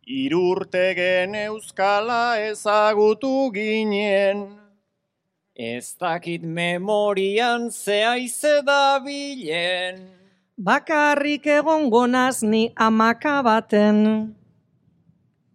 Irurtegen 0.09 1.35
euskala 1.37 2.39
ezagutu 2.41 3.51
ginen. 3.53 4.47
Ez 5.53 5.93
dakit 6.01 6.41
memorian 6.41 7.69
zehaize 7.69 8.61
da 8.65 8.97
bilen. 9.05 10.01
Bakarrik 10.57 11.45
egon 11.45 11.89
gonaz 11.93 12.41
ni 12.41 12.71
amaka 12.75 13.41
baten. 13.45 14.33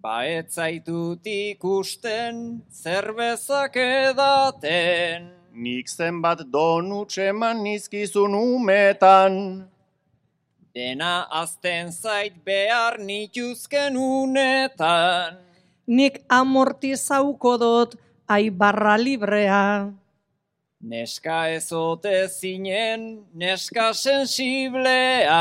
Ba 0.04 0.18
etzaitut 0.28 1.24
ikusten 1.24 2.60
zerbezak 2.68 3.78
edaten. 3.80 5.30
Nik 5.56 5.88
zenbat 5.88 6.42
donutxe 6.52 7.30
man 7.32 7.62
nizkizun 7.64 8.34
umetan. 8.36 9.64
Dena 10.76 11.14
azten 11.40 11.88
zait 11.88 12.36
behar 12.44 13.00
nituzken 13.00 13.96
unetan. 13.96 15.40
Nik 15.88 16.20
amortizauko 16.28 17.56
dut 17.64 17.96
ai 18.28 18.50
barra 18.50 19.00
librea. 19.00 19.88
Neska 20.84 21.46
ezote 21.56 22.28
zinen, 22.28 23.24
neska 23.32 23.94
sensiblea. 23.96 25.40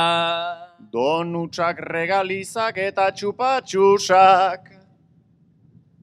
Donutsak 0.91 1.79
regalizak 1.79 2.77
eta 2.77 3.09
txupatxusak. 3.11 4.71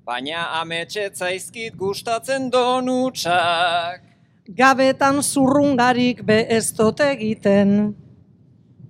Baina 0.04 0.60
ametsetzaizkit 0.60 1.76
gustatzen 1.76 2.50
donutsak. 2.50 4.02
Gabetan 4.50 5.22
zurrungarik 5.22 6.24
be 6.26 6.46
ez 6.48 6.72
dut 6.74 7.00
egiten. 7.00 7.94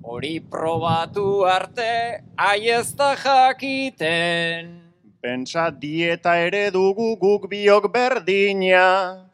Hori 0.02 0.40
probatu 0.40 1.44
arte, 1.44 2.24
aiezta 2.36 3.14
jakiten. 3.14 4.78
Pentsa 5.20 5.68
dieta 5.70 6.38
ere 6.40 6.70
dugu 6.72 7.16
guk 7.20 7.50
biok 7.50 7.92
berdina. 7.92 9.28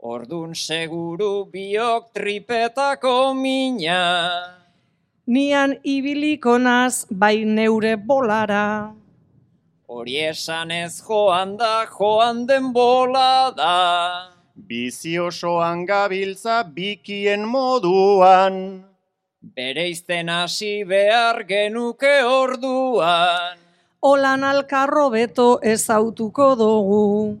Ordun 0.00 0.54
seguru 0.54 1.44
biok 1.52 2.12
tripetako 2.16 3.34
mina. 3.36 4.53
Nian 5.26 5.78
ibiliko 5.84 6.58
naz 6.58 7.06
bai 7.10 7.44
neure 7.44 7.96
bolara. 7.96 8.92
Hori 9.88 10.16
esan 10.20 10.70
ez 10.70 11.00
joan 11.00 11.56
da, 11.56 11.86
joan 11.98 12.46
den 12.46 12.72
bola 12.72 13.52
da. 13.56 14.34
bizi 14.54 15.18
osoan 15.20 15.86
gabiltza 15.86 16.62
bikien 16.74 17.46
moduan. 17.48 18.84
Bereizten 19.56 20.28
hasi 20.28 20.84
behar 20.88 21.44
genuke 21.44 22.14
orduan. 22.24 23.58
Olan 24.02 24.44
alkarro 24.44 25.10
beto 25.10 25.48
ezautuko 25.62 26.54
dugu. 26.56 27.38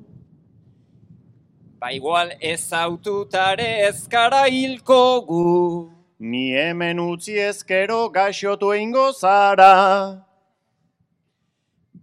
Ba 1.80 1.92
igual 1.92 2.32
ez 2.40 2.72
aututare 2.72 3.88
ezkara 3.88 4.44
hilko 4.48 5.24
gu. 5.28 5.44
Ni 6.20 6.52
hemen 6.54 6.98
utzi 7.00 7.34
ezkero 7.38 8.08
gaixotu 8.08 8.70
eingo 8.70 9.10
zara. 9.12 10.22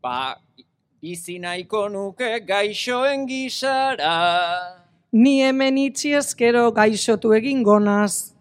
Ba, 0.02 0.36
bizi 1.02 1.40
nahiko 1.40 1.88
nuke 1.88 2.40
gaixoen 2.46 3.26
gisara. 3.26 4.18
Ni 5.14 5.40
hemen 5.40 5.78
itxi 5.78 6.12
ezkero 6.20 6.72
gaixotu 6.76 7.32
egingo 7.40 7.80
naz. 7.80 8.34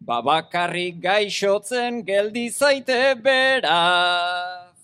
Ba 0.00 0.20
bakarrik 0.20 1.00
gaixotzen 1.00 2.02
geldi 2.04 2.50
zaite 2.50 3.14
beraz. 3.22 4.74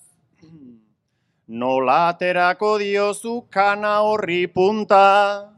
Nola 1.49 2.15
aterako 2.15 2.79
diozu 2.79 3.43
kana 3.51 3.99
horri 4.07 4.47
punta. 4.47 5.50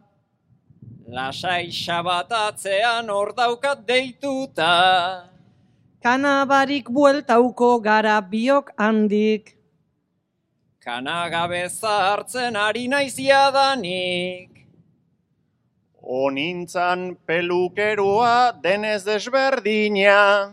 Lasai 1.12 1.68
xabatatzean 1.68 3.10
hor 3.12 3.36
daukat 3.36 3.84
deituta. 3.84 5.28
Kanabarik 6.00 6.88
bueltauko 6.88 7.84
gara 7.84 8.16
biok 8.32 8.72
handik. 8.80 9.52
Kanagabe 10.80 11.68
hartzen 11.68 12.56
ari 12.56 12.88
naiz 12.88 13.16
jadanik. 13.20 14.48
Onintzan 16.00 17.20
pelukerua 17.28 18.56
denez 18.62 19.04
desberdina. 19.04 20.48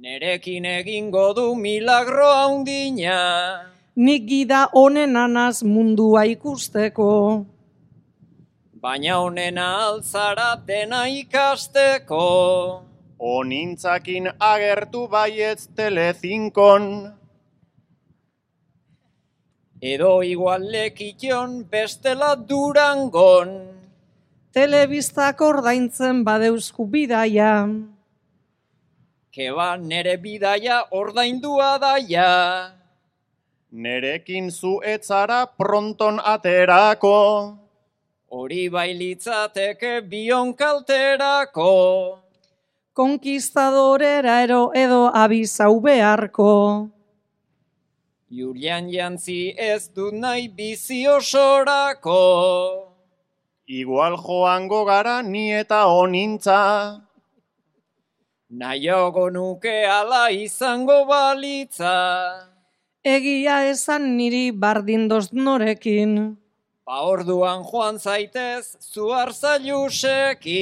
Nerekin 0.00 0.64
egingo 0.64 1.36
du 1.36 1.54
milagro 1.54 2.32
haundina. 2.40 3.20
Nik 3.96 4.22
gida 4.32 4.64
honen 4.72 5.14
anaz 5.14 5.62
mundua 5.62 6.24
ikusteko. 6.24 7.44
Baina 8.78 9.16
honena 9.18 9.66
altzara 9.88 10.54
dena 10.66 11.00
ikasteko. 11.10 12.26
Onintzakin 13.18 14.30
agertu 14.38 15.08
baietz 15.10 15.66
telezinkon. 15.74 16.84
Edo 19.82 20.22
igual 20.22 20.70
lekition 20.70 21.64
bestela 21.66 22.36
durangon. 22.38 23.50
Telebistak 24.54 25.42
ordaintzen 25.42 26.22
badeuzku 26.22 26.86
bidaia. 26.86 27.52
Keba 29.34 29.70
nere 29.76 30.18
bidaia 30.22 30.84
ordaindua 30.92 31.78
daia. 31.82 32.32
Nerekin 33.72 34.52
zu 34.52 34.78
etzara 34.86 35.46
pronton 35.58 36.20
aterako. 36.22 37.18
Hori 38.28 38.68
bailitzateke 38.68 40.02
bion 40.04 40.52
kalterako. 40.52 42.20
Konkistadorera 42.92 44.42
ero 44.44 44.68
edo 44.76 45.08
abizau 45.08 45.80
beharko. 45.80 46.90
Julian 48.28 48.90
jantzi 48.92 49.54
ez 49.56 49.88
dut 49.96 50.12
nahi 50.12 50.48
bizi 50.52 51.06
osorako. 51.08 52.18
Igual 53.66 54.18
joango 54.20 54.84
gara 54.84 55.22
ni 55.22 55.48
eta 55.52 55.86
onintza. 55.88 56.60
Naiogo 58.50 59.30
nuke 59.30 59.86
ala 59.88 60.28
izango 60.30 61.06
balitza. 61.08 61.94
Egia 63.04 63.64
esan 63.70 64.18
niri 64.18 64.52
bardindoz 64.52 65.32
norekin. 65.32 66.36
Ba 66.88 67.02
orduan 67.04 67.66
joan 67.68 67.98
zaitez 68.00 68.80
zu 68.80 69.10
arzailusekin. 69.12 70.54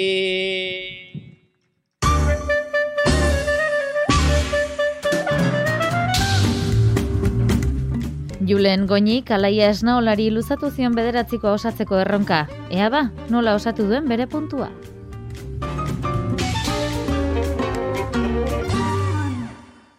Julen 8.43 8.89
Goñik 8.91 9.31
alaia 9.31 9.71
esnaolari 9.71 10.27
luzatu 10.35 10.73
zion 10.75 10.99
bederatziko 10.99 11.53
osatzeko 11.55 12.01
erronka. 12.03 12.41
Ea 12.75 12.91
ba, 12.91 13.05
nola 13.31 13.55
osatu 13.55 13.87
duen 13.87 14.09
bere 14.11 14.27
puntua. 14.27 14.67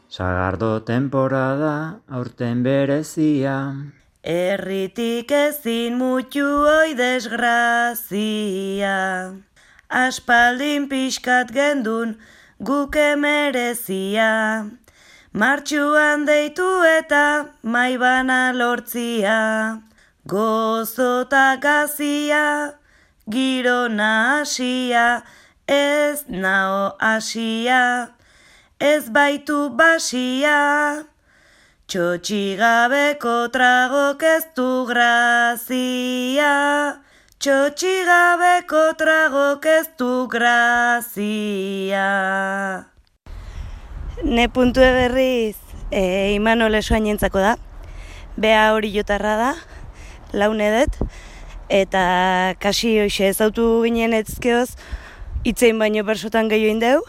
Sagardo 0.10 0.84
temporada 0.84 2.02
aurten 2.10 2.68
berezia. 2.68 3.56
Erritik 4.28 5.32
ezin 5.32 5.96
mutu 5.96 6.44
oi 6.68 6.92
desgrazia. 7.00 8.92
Aspaldin 9.88 10.90
pixkat 10.92 11.48
gendun 11.56 12.18
guke 12.60 13.16
merezia. 13.16 14.68
Martxuan 15.32 16.26
deitu 16.28 16.68
eta 16.84 17.56
maibana 17.64 18.52
lortzia. 18.52 19.80
Gozota 20.28 21.56
gazia, 21.56 22.76
giro 23.32 23.88
nahasia, 23.88 25.24
ez 25.68 26.28
nao 26.28 26.98
asia, 27.00 28.12
ez 28.78 29.08
baitu 29.08 29.70
basia. 29.72 31.08
Txotxigabeko 31.88 33.48
tragok 33.48 34.24
ez 34.28 34.44
du 34.58 34.84
grazia. 34.90 36.50
Txotxigabeko 37.40 38.82
tragok 39.00 39.68
ez 39.72 39.86
du 39.96 40.28
grazia. 40.28 42.10
Ne 44.20 44.50
puntue 44.52 44.90
berriz 44.98 45.56
e, 45.88 46.36
Imanol 46.36 46.76
esoainentzako 46.76 47.40
da. 47.40 47.56
Bea 48.36 48.74
hori 48.76 48.92
jotarra 48.92 49.38
da, 49.40 49.52
laun 50.36 50.60
edet, 50.60 51.00
eta 51.72 52.04
kasi 52.60 52.98
hoxe 53.06 53.32
ezautu 53.32 53.70
ginen 53.88 54.12
etzkeoz, 54.18 54.74
itzein 55.48 55.80
baino 55.80 56.04
bersotan 56.04 56.52
gehioin 56.52 56.84
deu, 56.84 57.00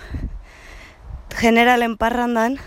generalen 1.35 1.99
parrandan, 1.99 2.61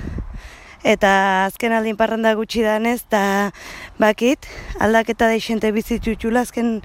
eta 0.84 1.46
azken 1.46 1.74
aldin 1.74 1.98
parranda 1.98 2.34
gutxi 2.36 2.64
danez, 2.66 3.02
eta 3.06 3.52
bakit, 4.00 4.48
aldaketa 4.80 5.30
deixente 5.30 5.72
bizitutxula 5.72 6.46
azken 6.46 6.80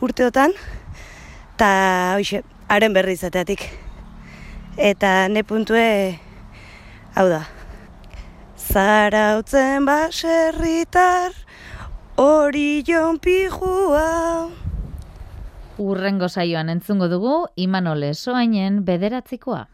urteotan, 0.00 0.54
eta 1.56 1.70
hoxe, 2.18 2.42
haren 2.68 2.96
berri 2.96 3.16
izateatik. 3.18 3.66
Eta 4.76 5.28
ne 5.32 5.42
puntue, 5.44 6.18
hau 7.16 7.28
da, 7.32 7.44
zarautzen 8.56 9.86
baserritar, 9.88 11.32
hori 12.16 12.82
jon 12.86 13.20
pijua. 13.20 14.50
Urrengo 15.76 16.28
saioan 16.28 16.72
entzungo 16.72 17.08
dugu 17.12 17.46
Imanol 17.60 18.06
Esoainen 18.08 18.84
bederatzikoa. 18.84 19.66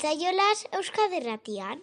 Itzaiolaz 0.00 0.64
Euskaderratian. 0.72 1.80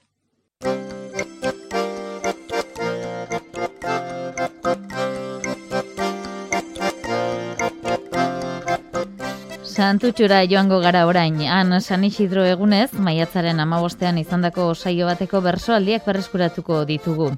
Santutxura 9.61 10.39
joango 10.49 10.79
gara 10.81 11.03
orain, 11.05 11.37
han 11.45 11.77
San 11.79 12.07
Isidro 12.09 12.41
egunez, 12.41 12.89
maiatzaren 12.97 13.61
amabostean 13.61 14.17
izandako 14.17 14.73
saio 14.73 15.05
bateko 15.05 15.43
bersoaldiak 15.45 16.09
berreskuratuko 16.09 16.81
ditugu. 16.89 17.29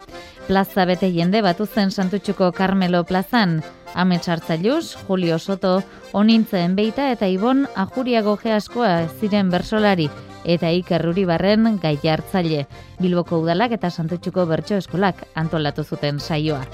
Plaza 0.47 0.87
bete 0.87 1.11
jende 1.11 1.43
batu 1.43 1.67
zen 1.67 1.91
Santutxuko 1.91 2.53
Carmelo 2.53 3.03
plazan, 3.03 3.59
Ame 3.95 4.23
Txartzailuz, 4.23 4.95
Julio 5.09 5.39
Soto, 5.39 5.81
Onintzen 6.13 6.79
Beita 6.79 7.11
eta 7.11 7.27
Ibon 7.27 7.67
Ajuriago 7.75 8.39
Geaskoa 8.39 9.09
ziren 9.19 9.51
bersolari 9.51 10.07
eta 10.43 10.71
Iker 10.71 11.05
barren 11.25 11.79
gai 11.81 11.97
hartzaile. 12.03 12.67
Bilboko 12.99 13.39
udalak 13.39 13.71
eta 13.71 13.89
Santutxuko 13.89 14.45
bertso 14.45 14.75
eskolak 14.75 15.27
antolatu 15.35 15.83
zuten 15.83 16.19
saioa. 16.19 16.65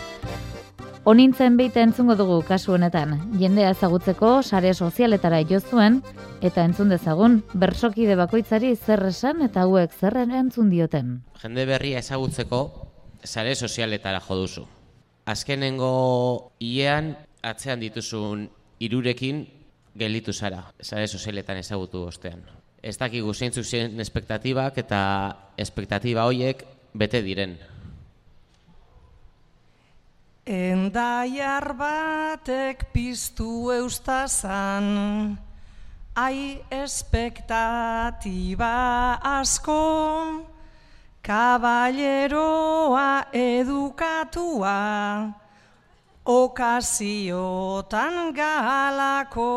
Onintzen 1.05 1.55
beite 1.57 1.81
entzungo 1.81 2.15
dugu 2.15 2.41
kasu 2.41 2.73
honetan, 2.73 3.19
jendea 3.39 3.69
ezagutzeko 3.75 4.41
sare 4.41 4.73
sozialetara 4.73 5.43
jo 5.45 5.59
zuen 5.59 6.01
eta 6.41 6.63
entzun 6.65 6.89
dezagun 6.89 7.43
bersokide 7.53 8.15
bakoitzari 8.15 8.75
zer 8.75 9.05
esan 9.05 9.43
eta 9.45 9.61
hauek 9.61 9.93
zer 9.93 10.17
entzun 10.17 10.69
dioten. 10.69 11.21
Jende 11.41 11.65
berria 11.65 11.99
ezagutzeko 11.99 12.89
sare 13.23 13.55
sozialetara 13.55 14.19
jo 14.19 14.35
duzu. 14.35 14.65
Azkenengo 15.25 16.51
iean 16.59 17.15
atzean 17.43 17.79
dituzun 17.79 18.49
irurekin 18.79 19.45
gelditu 19.95 20.33
zara, 20.33 20.71
sare 20.81 21.07
sozialetan 21.07 21.57
ezagutu 21.57 22.03
ostean. 22.09 22.43
Ez 22.85 22.99
dakigu 23.01 23.31
zeintzuk 23.33 23.65
zen 23.65 23.97
espektatibak 24.03 24.75
eta 24.77 24.99
espektatiba 25.57 26.27
hoiek 26.29 26.59
bete 26.93 27.17
diren. 27.25 27.55
Endaiar 30.45 31.73
batek 31.73 32.83
piztu 32.93 33.71
eustazan, 33.73 35.33
ai 36.13 36.61
espektatiba 36.69 38.69
asko, 39.31 39.81
kaballeroa 41.25 43.33
edukatua, 43.33 44.77
okaziotan 46.37 48.29
galako, 48.37 49.49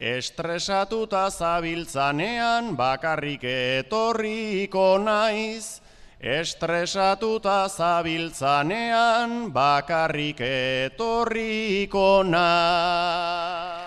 Estresatuta 0.00 1.30
zabiltzanean 1.30 2.76
bakarrik 2.76 3.44
etorriko 3.44 4.98
naiz. 5.00 5.80
Estresatuta 6.20 7.68
zabiltzanean 7.68 9.52
bakarrik 9.52 10.40
etorriko 10.40 12.22
nahi. 12.24 13.86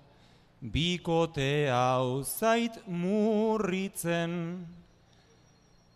bikote 0.61 1.69
hau 1.69 2.23
zait 2.23 2.73
murritzen. 2.87 4.65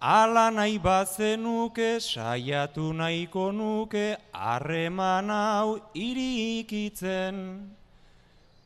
Ala 0.01 0.49
nahi 0.49 0.79
bazenuke, 0.79 2.01
saiatu 2.01 2.93
nahiko 2.93 3.51
nuke, 3.53 4.17
harreman 4.33 5.29
hau 5.29 5.79
irikitzen. 5.93 7.69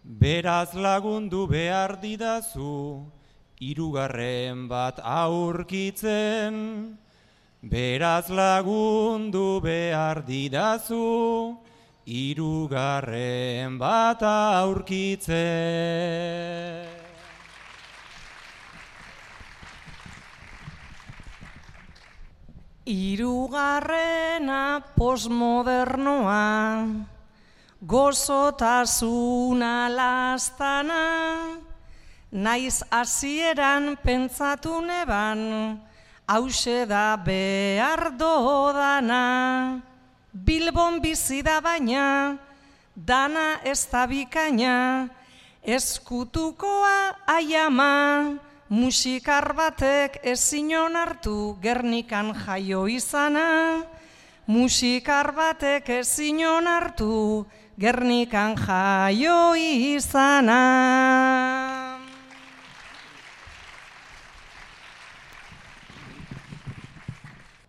Beraz 0.05 0.73
lagundu 0.73 1.47
behar 1.49 1.99
didazu, 1.99 3.03
irugarren 3.60 4.67
bat 4.69 4.99
aurkitzen. 5.03 6.97
Beraz 7.62 8.29
lagundu 8.29 9.60
behar 9.60 10.21
didazu, 10.23 11.58
irugarren 12.05 13.79
bat 13.81 14.21
aurkitzen. 14.21 15.33
Irugarrena 22.85 24.85
posmodernoa, 24.93 26.85
gozotasuna 27.81 29.89
lastana, 29.89 31.57
naiz 32.29 32.85
hasieran 32.91 33.97
pentsatu 34.05 34.77
neban, 34.85 35.81
hause 36.29 36.85
da 36.85 37.17
behar 37.17 38.13
dodana. 38.13 39.94
Bilbon 40.36 41.00
bizi 41.00 41.41
da 41.41 41.62
baina, 41.63 42.38
dana 42.93 43.62
ez 43.63 43.88
da 43.88 44.04
bikaina, 44.06 45.08
eskutukoa 45.63 47.15
aiama, 47.26 48.36
musikar 48.67 49.54
batek 49.56 50.19
ezinon 50.28 51.00
hartu 51.00 51.56
gernikan 51.63 52.33
jaio 52.36 52.83
izana, 52.92 53.88
musikar 54.48 55.31
batek 55.31 55.88
ezinon 56.02 56.67
hartu 56.67 57.46
gernikan 57.79 58.60
jaio 58.60 59.56
izana. 59.56 60.63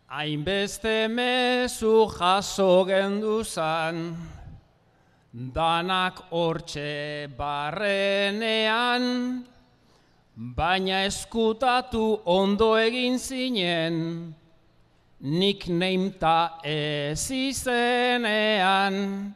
Hainbeste 0.09 1.09
mezu 1.11 2.07
jaso 2.07 2.85
genduzan, 2.87 4.15
danak 5.35 6.21
hortxe 6.31 7.27
barrenean, 7.37 9.43
baina 10.37 11.03
eskutatu 11.09 12.21
ondo 12.23 12.77
egin 12.79 13.19
zinen, 13.19 13.99
nik 15.27 15.67
neimta 15.67 16.63
ez 16.63 17.27
izenean. 17.35 19.35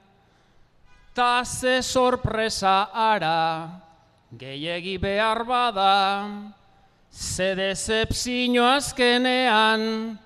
Ta 1.12 1.42
ze 1.42 1.82
sorpresa 1.82 2.94
ara, 2.94 3.82
gehiegi 4.38 4.98
behar 5.02 5.44
bada, 5.44 5.94
Ze 7.10 7.56
decepzio 7.58 8.62
azkenean, 8.70 10.20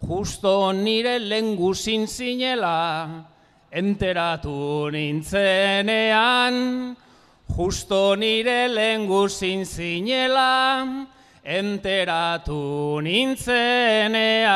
justo 0.00 0.72
nire 0.72 1.18
lenguzin 1.18 2.06
zinela, 2.06 3.24
enteratu 3.70 4.90
nintzenean, 4.90 6.96
justo 7.56 8.16
nire 8.16 8.68
lenguzin 8.68 9.64
zinela, 9.64 11.06
enteratu 11.44 13.00
nintzenean. 13.02 14.48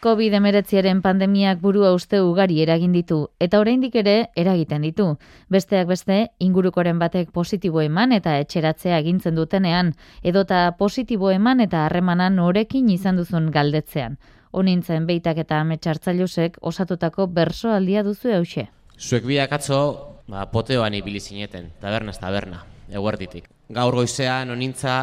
COVID-19aren 0.00 1.02
pandemiak 1.04 1.58
burua 1.60 1.90
uste 1.92 2.22
ugari 2.24 2.62
eragin 2.64 2.94
ditu, 2.96 3.18
eta 3.36 3.58
oraindik 3.60 3.98
ere 4.00 4.30
eragiten 4.42 4.80
ditu. 4.86 5.06
Besteak 5.52 5.90
beste, 5.90 6.30
ingurukoren 6.40 6.98
batek 6.98 7.28
positibo 7.36 7.82
eman 7.84 8.16
eta 8.16 8.38
etxeratzea 8.40 8.96
egintzen 9.04 9.36
dutenean, 9.36 9.92
edota 10.22 10.62
positibo 10.78 11.30
eman 11.30 11.60
eta 11.60 11.84
harremanan 11.84 12.40
norekin 12.40 12.88
izan 12.88 13.20
duzun 13.20 13.50
galdetzean. 13.52 14.16
Honintzen 14.56 15.04
beitak 15.06 15.44
eta 15.44 15.60
ametxartzailusek 15.60 16.56
osatutako 16.64 17.28
bersoaldia 17.28 18.02
duzu 18.02 18.32
hause. 18.32 18.70
Zuek 18.96 19.28
biak 19.28 19.52
atzo, 19.52 19.80
ba, 20.28 20.46
poteoan 20.48 20.96
ibili 20.96 21.20
zineten, 21.20 21.74
taberna 21.80 22.16
taberna, 22.16 22.64
eguerditik. 22.88 23.52
Gaur 23.68 23.94
goizean, 24.00 24.50
onintza, 24.50 25.00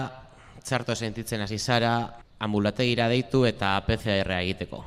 txarto 0.65 0.95
sentitzen 0.95 1.45
hasi 1.45 1.59
zara, 1.59 2.25
ambulategira 2.39 3.07
deitu 3.09 3.45
eta 3.45 3.75
PCR 3.85 4.31
egiteko. 4.41 4.83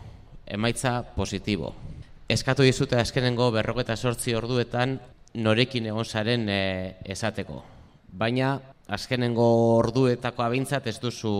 Emaitza 0.46 1.02
positibo. 1.16 1.74
Eskatu 2.30 2.62
dizute 2.62 2.98
azkenengo 3.00 3.50
berroketa 3.50 3.96
sortzi 3.96 4.34
orduetan 4.38 4.98
norekin 5.34 5.86
egon 5.90 6.04
zaren 6.04 6.48
e, 6.48 6.60
esateko. 7.04 7.62
Baina 8.12 8.58
azkenengo 8.90 9.46
orduetako 9.78 10.42
abintzat 10.42 10.86
ez 10.86 10.98
duzu 11.02 11.32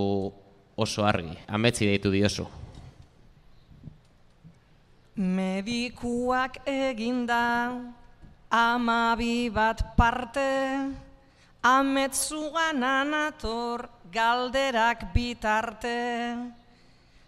oso 0.77 1.07
argi. 1.07 1.37
Ametzi 1.47 1.87
deitu 1.87 2.11
diozu. 2.11 2.47
Medikuak 5.21 6.63
eginda 6.71 7.43
amabi 8.51 9.51
bat 9.53 9.83
parte 9.97 10.47
ametzugan 11.63 12.81
anator 12.81 13.89
galderak 14.13 15.13
bitarte, 15.13 16.37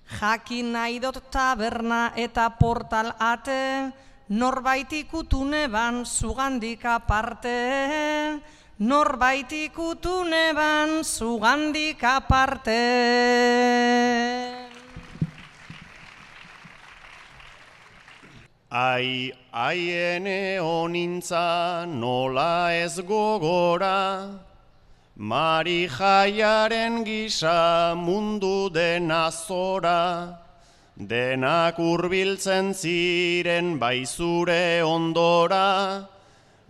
jakin 0.09 0.73
nahi 0.73 1.01
dut 1.01 1.21
taberna 1.31 2.13
eta 2.17 2.49
portal 2.57 3.13
ate, 3.21 3.93
norbait 4.29 4.89
ikutune 4.93 5.69
ban 5.69 6.05
zugandik 6.05 6.85
aparte, 6.85 8.41
norbait 8.81 9.53
ikutune 9.53 10.55
ban 10.57 11.05
zugandik 11.05 12.03
aparte. 12.03 12.81
Ai, 18.75 19.31
aiene 19.53 20.59
honintza 20.59 21.85
nola 21.87 22.73
ez 22.73 22.99
gogora, 23.01 24.41
Mari 25.15 25.87
jaiaren 25.87 27.05
gisa 27.05 27.95
mundu 27.95 28.73
dena 28.73 29.31
zora, 29.31 30.39
denak 30.97 31.77
urbiltzen 31.77 32.73
ziren 32.73 33.79
baizure 33.79 34.81
ondora, 34.81 36.09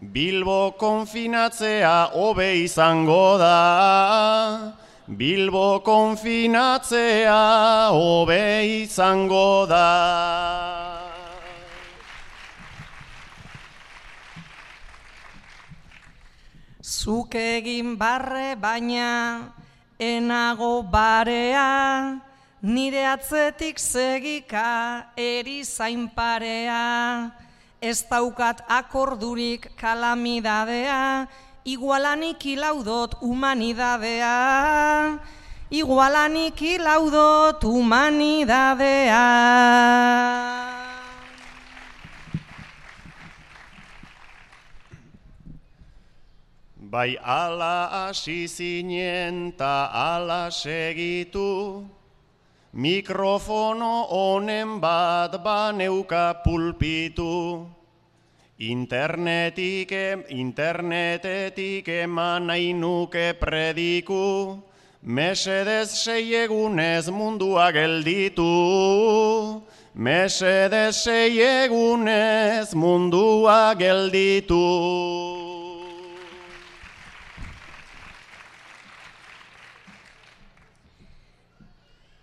Bilbo 0.03 0.73
konfinatzea 0.73 2.11
hobe 2.11 2.65
izango 2.65 3.39
da, 3.39 4.75
Bilbo 5.07 5.79
konfinatzea 5.87 7.91
hobe 7.95 8.83
izango 8.83 9.67
da. 9.69 10.82
Zuk 17.03 17.35
egin 17.35 17.97
barre 17.99 18.55
baina 18.55 19.51
enago 19.99 20.85
barea, 20.87 22.21
nire 22.63 23.03
atzetik 23.11 23.81
segika 23.83 25.11
eri 25.19 25.65
zain 25.65 26.07
parea, 26.15 27.33
ez 27.83 28.05
daukat 28.07 28.63
akordurik 28.71 29.67
kalamidadea, 29.81 31.27
igualanik 31.65 32.47
ilaudot 32.55 33.19
humanidadea, 33.19 34.37
igualanik 35.71 36.63
ilaudot 36.63 37.67
humanidadea. 37.67 39.27
Bai 46.93 47.17
ala 47.25 47.89
hasi 47.89 48.45
zinen 48.45 49.57
ta 49.57 49.89
ala 49.89 50.53
segitu, 50.53 51.81
mikrofono 52.77 54.13
honen 54.13 54.77
bat 54.77 55.33
baneuka 55.41 56.45
pulpitu. 56.45 57.65
Internetik, 58.61 59.89
internetetik 60.29 61.89
eman 61.89 62.53
nahi 62.53 62.77
nuke 62.77 63.41
prediku, 63.41 64.61
mesedez 65.01 65.97
sei 65.97 66.45
egunez 66.45 67.09
mundua 67.09 67.73
gelditu. 67.73 68.53
Mesedez 69.97 71.01
sei 71.01 71.41
egunez 71.41 72.77
mundua 72.77 73.73
gelditu. 73.81 75.42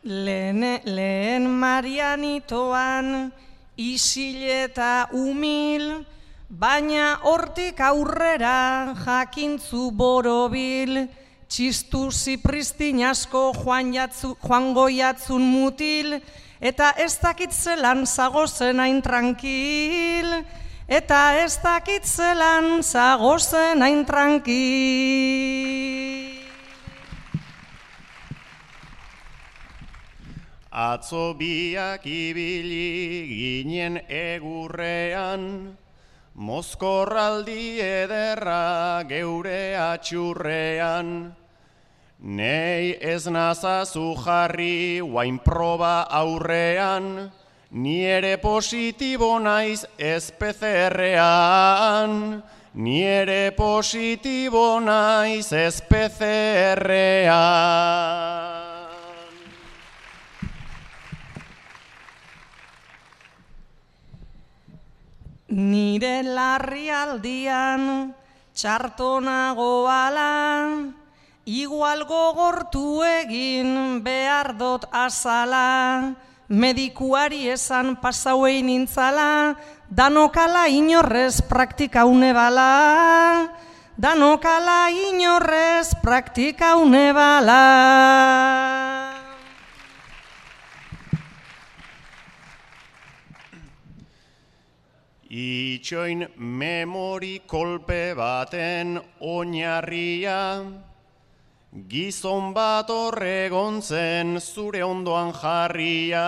Lehen, 0.10 0.64
lehen 0.89 1.45
marianitoan 1.45 3.30
isil 3.78 4.41
eta 4.41 5.05
umil, 5.14 6.01
baina 6.49 7.20
hortik 7.30 7.78
aurrera 7.78 8.95
jakintzu 9.03 9.91
borobil, 9.93 11.05
txistu 11.45 12.10
zipristin 12.10 13.05
asko 13.05 13.53
joan, 13.60 13.93
jatzu, 13.93 14.34
joan 14.41 14.74
goiatzun 14.74 15.45
mutil, 15.45 16.18
eta 16.57 16.97
ez 16.97 17.14
dakit 17.22 17.53
zelan 17.53 18.01
zagozen 18.10 18.82
hain 18.82 19.05
tranquil, 19.05 20.41
eta 20.89 21.38
ez 21.43 21.62
dakit 21.62 22.01
zelan 22.01 22.82
zagozen 22.82 23.86
hain 23.86 24.01
tranquil. 24.10 25.70
Atzo 30.72 31.34
biak 31.34 32.06
ibili 32.06 33.26
ginen 33.26 33.98
egurrean, 34.06 35.76
Mozkorraldi 36.38 37.82
ederra 37.82 39.04
geure 39.10 39.74
atxurrean. 39.76 41.34
Nei 42.22 42.96
ez 43.02 43.26
nazazu 43.28 44.14
jarri 44.24 45.02
guain 45.02 45.40
proba 45.40 46.06
aurrean, 46.10 47.32
Ni 47.72 48.06
ere 48.06 48.38
positibo 48.38 49.40
naiz 49.40 49.86
ez 49.98 50.32
PCR-ean, 50.32 52.14
Ni 52.76 53.04
ere 53.04 53.52
positibo 53.58 54.80
naiz 54.80 55.52
ez 55.52 55.82
PCR-ean. 55.82 56.70
Nire 65.50 66.22
larri 66.22 66.93
aldian 66.93 68.14
txartonago 68.54 69.89
ala, 69.89 70.78
igual 71.50 72.06
gogortu 72.06 73.02
egin 73.02 73.97
behar 74.06 74.54
dot 74.54 74.86
azala, 74.93 76.14
medikuari 76.54 77.50
esan 77.50 77.97
pasauei 77.97 78.62
nintzala, 78.62 79.58
danokala 79.89 80.70
inorrez 80.70 81.41
praktika 81.41 82.06
une 82.06 82.30
bala, 82.30 83.50
danokala 83.97 84.93
inorrez 84.93 85.97
praktika 85.97 86.78
une 86.78 87.10
bala. 87.10 89.09
Itxoin 95.30 96.26
memori 96.38 97.44
kolpe 97.46 98.16
baten 98.18 99.00
oinarria, 99.22 100.66
gizon 101.88 102.50
bat 102.52 102.90
horregontzen 102.90 104.42
zure 104.42 104.82
ondoan 104.82 105.30
jarria, 105.38 106.26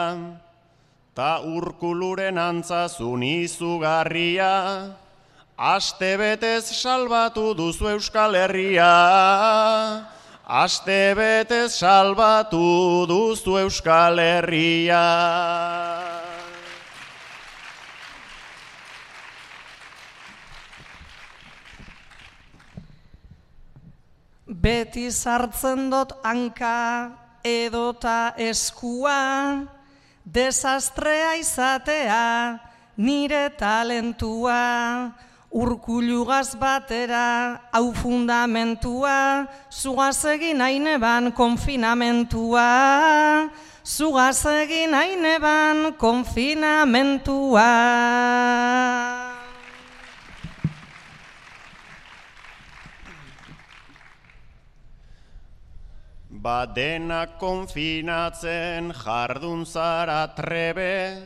ta 1.16 1.42
urkuluren 1.42 2.38
antzazun 2.38 3.26
izugarria, 3.26 4.94
aste 5.58 6.14
betez 6.22 6.70
salbatu 6.70 7.58
duzu 7.58 7.98
Euskal 7.98 8.38
Herria, 8.38 8.94
aste 10.46 11.18
betez 11.18 11.74
salbatu 11.74 13.08
duzu 13.10 13.58
Euskal 13.66 14.22
Herria. 14.22 16.21
Beti 24.62 25.10
sartzen 25.10 25.90
dut 25.90 26.12
hanka 26.22 27.10
edota 27.42 28.34
eskua, 28.38 29.66
desastrea 30.22 31.34
izatea 31.40 32.60
nire 32.98 33.50
talentua, 33.58 35.10
urkulugaz 35.50 36.54
batera 36.62 37.58
hau 37.74 37.90
fundamentua, 37.90 39.50
zugaz 39.74 40.22
egin 40.36 40.62
haineban 40.62 41.32
konfinamentua, 41.34 42.70
zugaz 43.82 44.46
egin 44.46 44.94
haineban 44.94 45.98
konfinamentua. 45.98 47.70
Badena 56.42 57.38
konfinatzen 57.38 58.90
jardun 58.98 59.64
zara 59.64 60.26
trebe, 60.34 61.22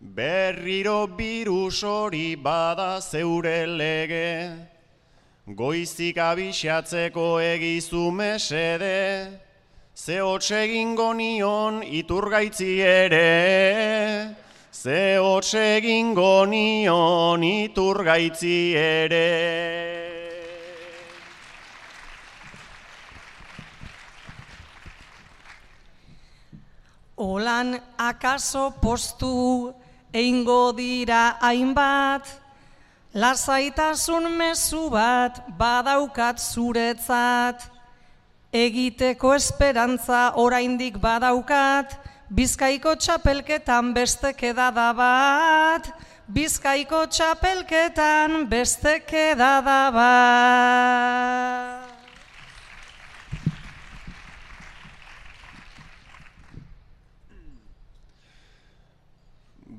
berriro 0.00 1.06
birus 1.06 1.84
hori 1.84 2.34
bada 2.34 2.98
zeure 3.00 3.64
lege, 3.64 4.50
goizik 5.46 6.16
abixatzeko 6.16 7.28
egizu 7.38 8.10
mesede, 8.10 9.38
ze 9.94 10.18
egingo 10.18 11.12
nion 11.14 11.84
iturgaitzi 11.84 12.80
ere, 12.82 14.34
ze 14.72 15.14
egingo 15.78 16.44
nion 16.44 17.40
iturgaitzi 17.40 18.74
ere. 18.74 19.93
Olan 27.24 27.80
akaso 27.96 28.70
postu 28.82 29.72
eingo 30.12 30.76
dira 30.76 31.38
hainbat, 31.40 32.28
lasaitasun 33.14 34.28
mezu 34.36 34.90
bat 34.92 35.40
badaukat 35.56 36.36
zuretzat, 36.36 37.64
egiteko 38.52 39.32
esperantza 39.40 40.34
oraindik 40.36 41.00
badaukat, 41.00 41.96
bizkaiko 42.28 42.92
txapelketan 43.00 43.94
beste 43.96 44.34
kedada 44.36 44.92
bat, 44.92 45.88
bizkaiko 46.28 47.06
txapelketan 47.08 48.44
beste 48.52 49.00
kedada 49.08 49.80
bat. 49.96 51.83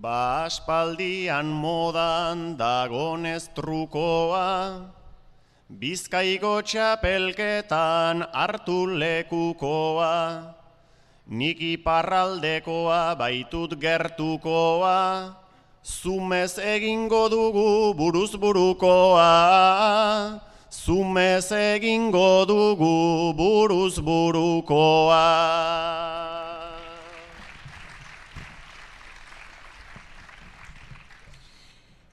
Ba 0.06 0.46
aspaldian 0.46 1.50
modan 1.50 2.54
dagonez 2.54 3.50
trukoa, 3.58 4.86
Bizkaiko 5.66 6.62
txapelketan 6.62 8.22
hartu 8.30 8.86
lekukoa, 9.02 10.54
Nik 11.26 11.58
iparraldekoa 11.58 13.18
baitut 13.18 13.74
gertukoa, 13.82 15.34
Zumez 15.82 16.54
egingo 16.62 17.26
dugu 17.26 17.98
buruz 17.98 18.38
burukoa, 18.38 19.34
Zumez 20.70 21.50
egingo 21.50 22.46
dugu 22.46 23.34
buruz 23.34 23.98
burukoa. 23.98 25.26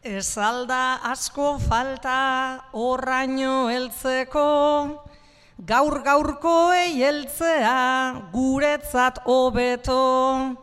Ez 0.03 0.37
alda 0.37 0.99
asko 1.07 1.61
falta 1.63 2.59
horraino 2.75 3.69
heltzeko, 3.71 4.99
gaur 5.65 6.01
gaurko 6.03 6.73
heltzea 6.75 8.31
guretzat 8.33 9.21
hobeto, 9.25 10.57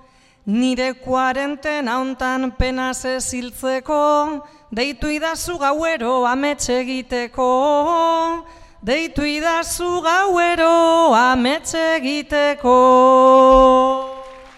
nire 0.46 0.92
kuarenten 1.06 1.88
hauntan 1.88 2.52
penaz 2.60 3.06
eziltzeko, 3.06 4.44
deitu 4.76 5.08
idazu 5.08 5.56
gauero 5.58 6.26
ametxe 6.28 6.82
egiteko, 6.82 8.44
deitu 8.84 9.24
idazu 9.24 10.02
gauero 10.04 11.16
ametxe 11.16 11.96
egiteko. 11.96 12.78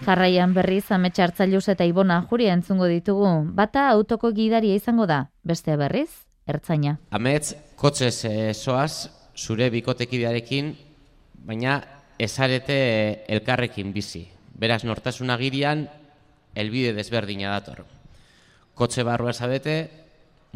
Jarraian 0.02 0.56
berriz 0.56 0.88
ametxartzailuz 0.92 1.68
eta 1.70 1.86
ibona 1.86 2.24
juria 2.30 2.56
entzungo 2.58 2.88
ditugu. 2.90 3.30
Bata 3.54 3.88
autoko 3.94 4.32
gidaria 4.34 4.76
izango 4.76 5.06
da, 5.06 5.28
beste 5.46 5.76
berriz, 5.78 6.10
ertzaina. 6.50 6.98
Amets, 7.14 7.54
kotxez 7.78 8.26
soaz, 8.58 9.12
zure 9.38 9.70
bikotekidearekin, 9.70 10.74
baina 11.46 11.78
ezarete 12.18 12.80
elkarrekin 13.30 13.94
bizi. 13.94 14.26
Beraz, 14.58 14.82
nortasuna 14.86 15.38
girian, 15.38 15.86
elbide 16.56 16.96
desberdina 16.98 17.54
dator. 17.54 17.86
Kotxe 18.74 19.06
barrua 19.06 19.34
zabete, 19.34 19.78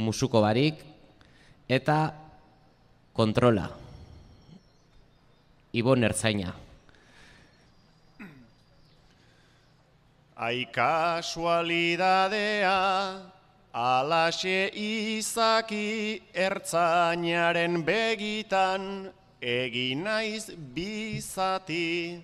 musuko 0.02 0.42
barik, 0.42 0.82
eta 1.70 2.00
kontrola. 3.14 3.70
Ibon 5.76 6.04
ertzaina. 6.04 6.65
Ai 10.38 10.68
kasualidadea, 10.68 13.24
alaxe 13.72 14.68
izaki 14.76 16.20
ertzainaren 16.36 17.80
begitan, 17.88 19.08
egin 19.40 20.04
naiz 20.04 20.52
bizati. 20.76 22.20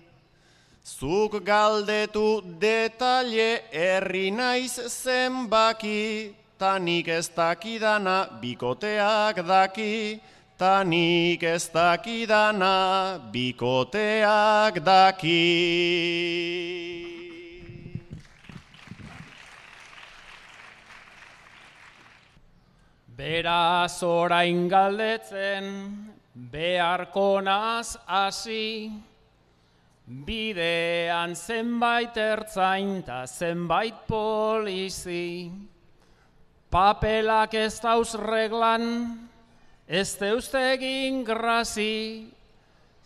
Zuk 0.84 1.40
galdetu 1.40 2.44
detalle 2.60 3.64
herri 3.72 4.28
naiz 4.30 4.92
zenbaki, 4.92 6.34
tanik 6.58 7.08
ez 7.08 7.30
dakidana 7.30 8.28
bikoteak 8.42 9.36
daki, 9.40 10.20
tanik 10.58 11.42
ez 11.42 11.70
dakidana 11.72 13.18
bikoteak 13.32 14.84
daki. 14.84 17.21
Beraz 23.22 24.02
orain 24.02 24.64
galdetzen, 24.66 25.66
beharko 26.34 27.38
naz 27.38 27.94
hasi, 28.08 28.90
bidean 30.26 31.36
zenbait 31.38 32.18
ertzain 32.18 32.96
eta 32.98 33.20
zenbait 33.30 34.00
polizi, 34.08 35.52
papelak 36.66 37.54
ez 37.54 37.78
dauz 37.84 38.10
reglan, 38.24 38.88
ez 39.86 40.08
deuzte 40.18 40.64
egin 40.72 41.22
grazi, 41.22 42.26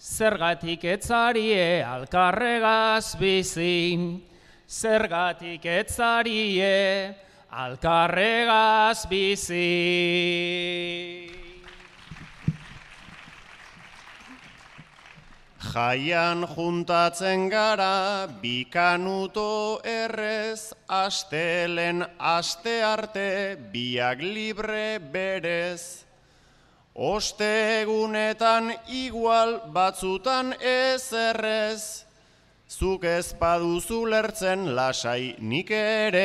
zergatik 0.01 0.89
etzarie 0.97 1.85
alkarregaz 1.85 3.19
bizi, 3.21 4.17
zergatik 4.65 5.69
etzarie 5.77 7.26
alkarregaz 7.57 9.07
bizi. 9.09 9.65
Jaian 15.73 16.45
juntatzen 16.53 17.49
gara, 17.53 18.29
bikanuto 18.43 19.81
errez, 19.85 20.73
astelen 20.89 22.05
aste 22.19 22.77
arte, 22.85 23.57
biak 23.73 24.21
libre 24.21 24.99
berez. 25.13 26.05
Ostegunetan 26.97 28.73
igual 28.89 29.59
batzutan 29.73 30.55
ez 30.61 31.13
errez, 31.13 32.07
zuk 32.69 33.05
ez 33.05 33.35
paduzu 33.37 34.07
lertzen 34.09 34.73
lasai 34.77 35.37
nik 35.41 35.71
ere 35.77 36.25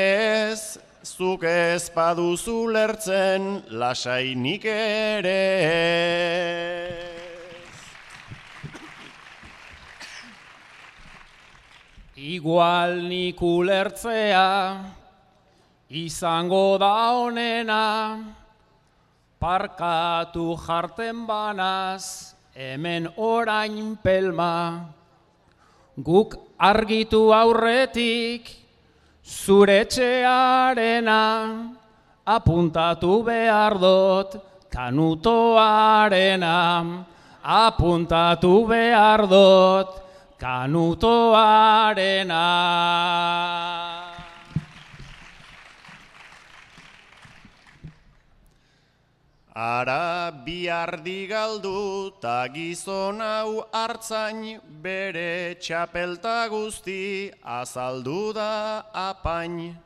ez, 0.52 0.80
zuk 1.04 1.44
ez 1.44 1.90
paduzu 1.90 2.68
lertzen 2.70 3.64
lasai 3.74 4.36
nik 4.36 4.66
ere. 4.70 5.42
Igual 12.22 13.02
nik 13.10 13.42
ulertzea, 13.42 14.78
izango 15.90 16.78
da 16.78 16.94
honena, 17.18 18.22
parkatu 19.42 20.54
jarten 20.62 21.26
banaz, 21.26 22.36
hemen 22.54 23.10
orain 23.18 23.98
pelma. 24.04 24.86
Guk 25.98 26.38
argitu 26.62 27.34
aurretik, 27.34 28.61
zure 29.24 29.86
txearena, 29.86 31.68
apuntatu 32.26 33.24
behar 33.26 33.78
dut, 33.80 34.42
kanutoarena, 34.72 36.58
apuntatu 37.44 38.68
behar 38.68 39.28
dut, 39.28 39.88
kanutoarena. 40.40 42.42
Ara 49.62 50.34
biardi 50.46 51.28
galdu 51.30 52.10
ta 52.20 52.48
gizon 52.50 53.20
hau 53.22 53.62
hartzain 53.72 54.60
bere 54.82 55.54
txapelta 55.62 56.50
guzti 56.50 57.30
azaldu 57.46 58.34
da 58.34 58.82
apain. 58.92 59.78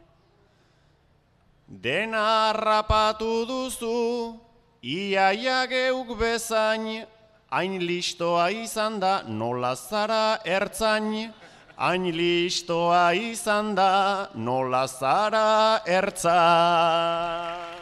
Dena 1.68 2.24
harrapatu 2.54 3.34
duzu, 3.50 4.40
iaia 4.82 5.68
geuk 5.68 6.16
bezain, 6.22 7.04
hain 7.52 7.74
listoa 7.88 8.48
izan 8.64 9.00
da 9.04 9.24
nola 9.28 9.76
zara 9.76 10.40
ertzain, 10.46 11.34
hain 11.76 12.04
listoa 12.16 13.12
izan 13.12 13.76
da 13.76 14.30
nola 14.36 14.88
zara 14.88 15.82
ertzain. 16.00 17.75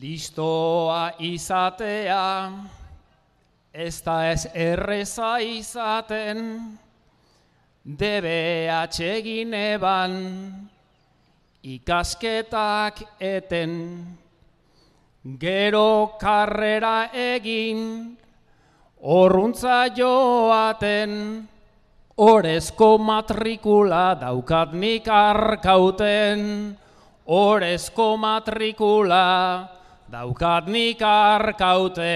Listoa 0.00 1.12
izatea, 1.18 2.52
ez 3.74 4.00
da 4.00 4.14
ez 4.30 4.46
erreza 4.54 5.34
izaten, 5.44 6.38
debe 7.84 8.70
atxegin 8.72 9.52
eban, 9.52 10.14
ikasketak 11.62 13.02
eten, 13.20 13.74
gero 15.44 16.16
karrera 16.20 17.10
egin, 17.12 18.16
horruntza 19.02 19.90
joaten, 19.92 21.12
orezko 22.16 22.96
matrikula 22.96 24.14
daukat 24.24 24.72
nik 24.72 25.12
arkauten, 25.20 26.48
orezko 27.26 28.16
matrikula 28.16 29.28
daukat 30.12 30.66
nik 30.68 31.00
arkaute. 31.00 32.12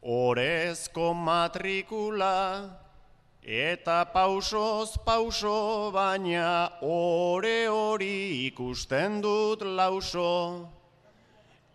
Orezko 0.00 1.12
matrikula 1.12 2.72
eta 3.44 3.98
pausoz 4.14 4.96
pauso 5.04 5.92
baina 5.92 6.72
ore 6.80 7.68
hori 7.68 8.46
ikusten 8.48 9.20
dut 9.20 9.60
lauso. 9.60 10.68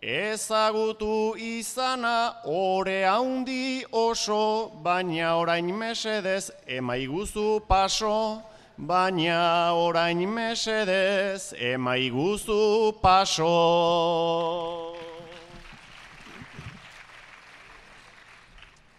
Ezagutu 0.02 1.36
izana 1.36 2.34
ore 2.50 3.04
haundi 3.04 3.84
oso, 3.92 4.72
baina 4.82 5.36
orain 5.36 5.70
mesedez 5.70 6.50
emaiguzu 6.66 7.60
paso, 7.68 8.42
baina 8.80 9.74
orain 9.76 10.24
mesedez 10.26 11.52
emaiguzu 11.52 12.96
paso. 13.02 14.96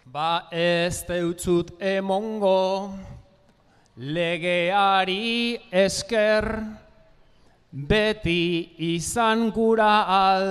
Ba 0.06 0.46
ez 0.52 1.02
deutzut 1.08 1.72
emongo, 1.80 2.94
legeari 3.96 5.58
esker, 5.72 6.46
beti 7.72 8.76
izan 8.94 9.50
gura 9.50 10.04
al, 10.06 10.48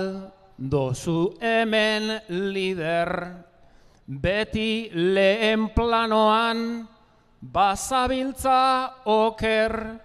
dozu 0.58 1.38
hemen 1.40 2.20
lider, 2.28 3.12
beti 4.08 4.90
lehen 4.92 5.70
planoan, 5.76 6.91
bazabiltza 7.42 8.94
oker, 9.06 10.00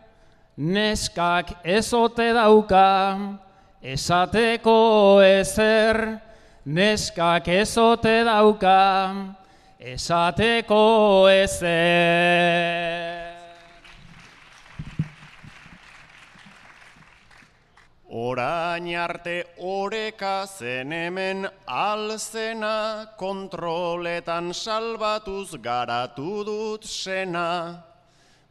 neskak 0.56 1.52
ezote 1.64 2.32
dauka, 2.32 3.36
esateko 3.82 5.20
ezer, 5.20 6.20
neskak 6.64 7.48
ezote 7.48 8.24
dauka, 8.24 8.80
esateko 9.78 11.28
ezer. 11.30 12.85
Orain 18.36 18.84
arte 18.94 19.44
oreka 19.56 20.46
zen 20.46 20.92
hemen 20.92 21.48
alzena, 21.66 23.08
kontroletan 23.16 24.52
salbatuz 24.52 25.56
garatu 25.56 26.44
dut 26.44 26.84
sena. 26.84 27.80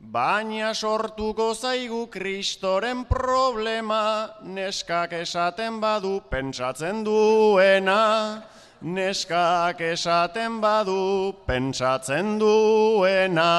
Baina 0.01 0.73
sortuko 0.73 1.53
zaigu 1.53 2.09
kristoren 2.09 3.05
problema, 3.05 4.29
neskak 4.41 5.13
esaten 5.21 5.79
badu 5.79 6.19
pentsatzen 6.31 7.05
duena. 7.05 8.41
Neskak 8.81 9.81
esaten 9.81 10.61
badu 10.61 11.45
pentsatzen 11.45 12.39
duena. 12.39 13.53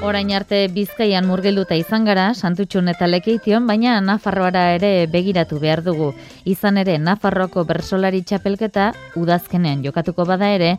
Orain 0.00 0.30
arte 0.32 0.62
Bizkaian 0.72 1.26
murgilduta 1.28 1.76
izan 1.76 2.06
gara, 2.08 2.30
Santutxun 2.32 2.88
eta 2.88 3.04
Lekeition, 3.04 3.66
baina 3.68 3.98
Nafarroara 4.00 4.62
ere 4.78 5.04
begiratu 5.12 5.58
behar 5.60 5.82
dugu. 5.84 6.14
Izan 6.48 6.80
ere, 6.80 6.94
Nafarroako 6.96 7.66
bersolari 7.68 8.22
txapelketa 8.24 8.86
udazkenean 9.20 9.84
jokatuko 9.84 10.24
bada 10.24 10.48
ere, 10.56 10.72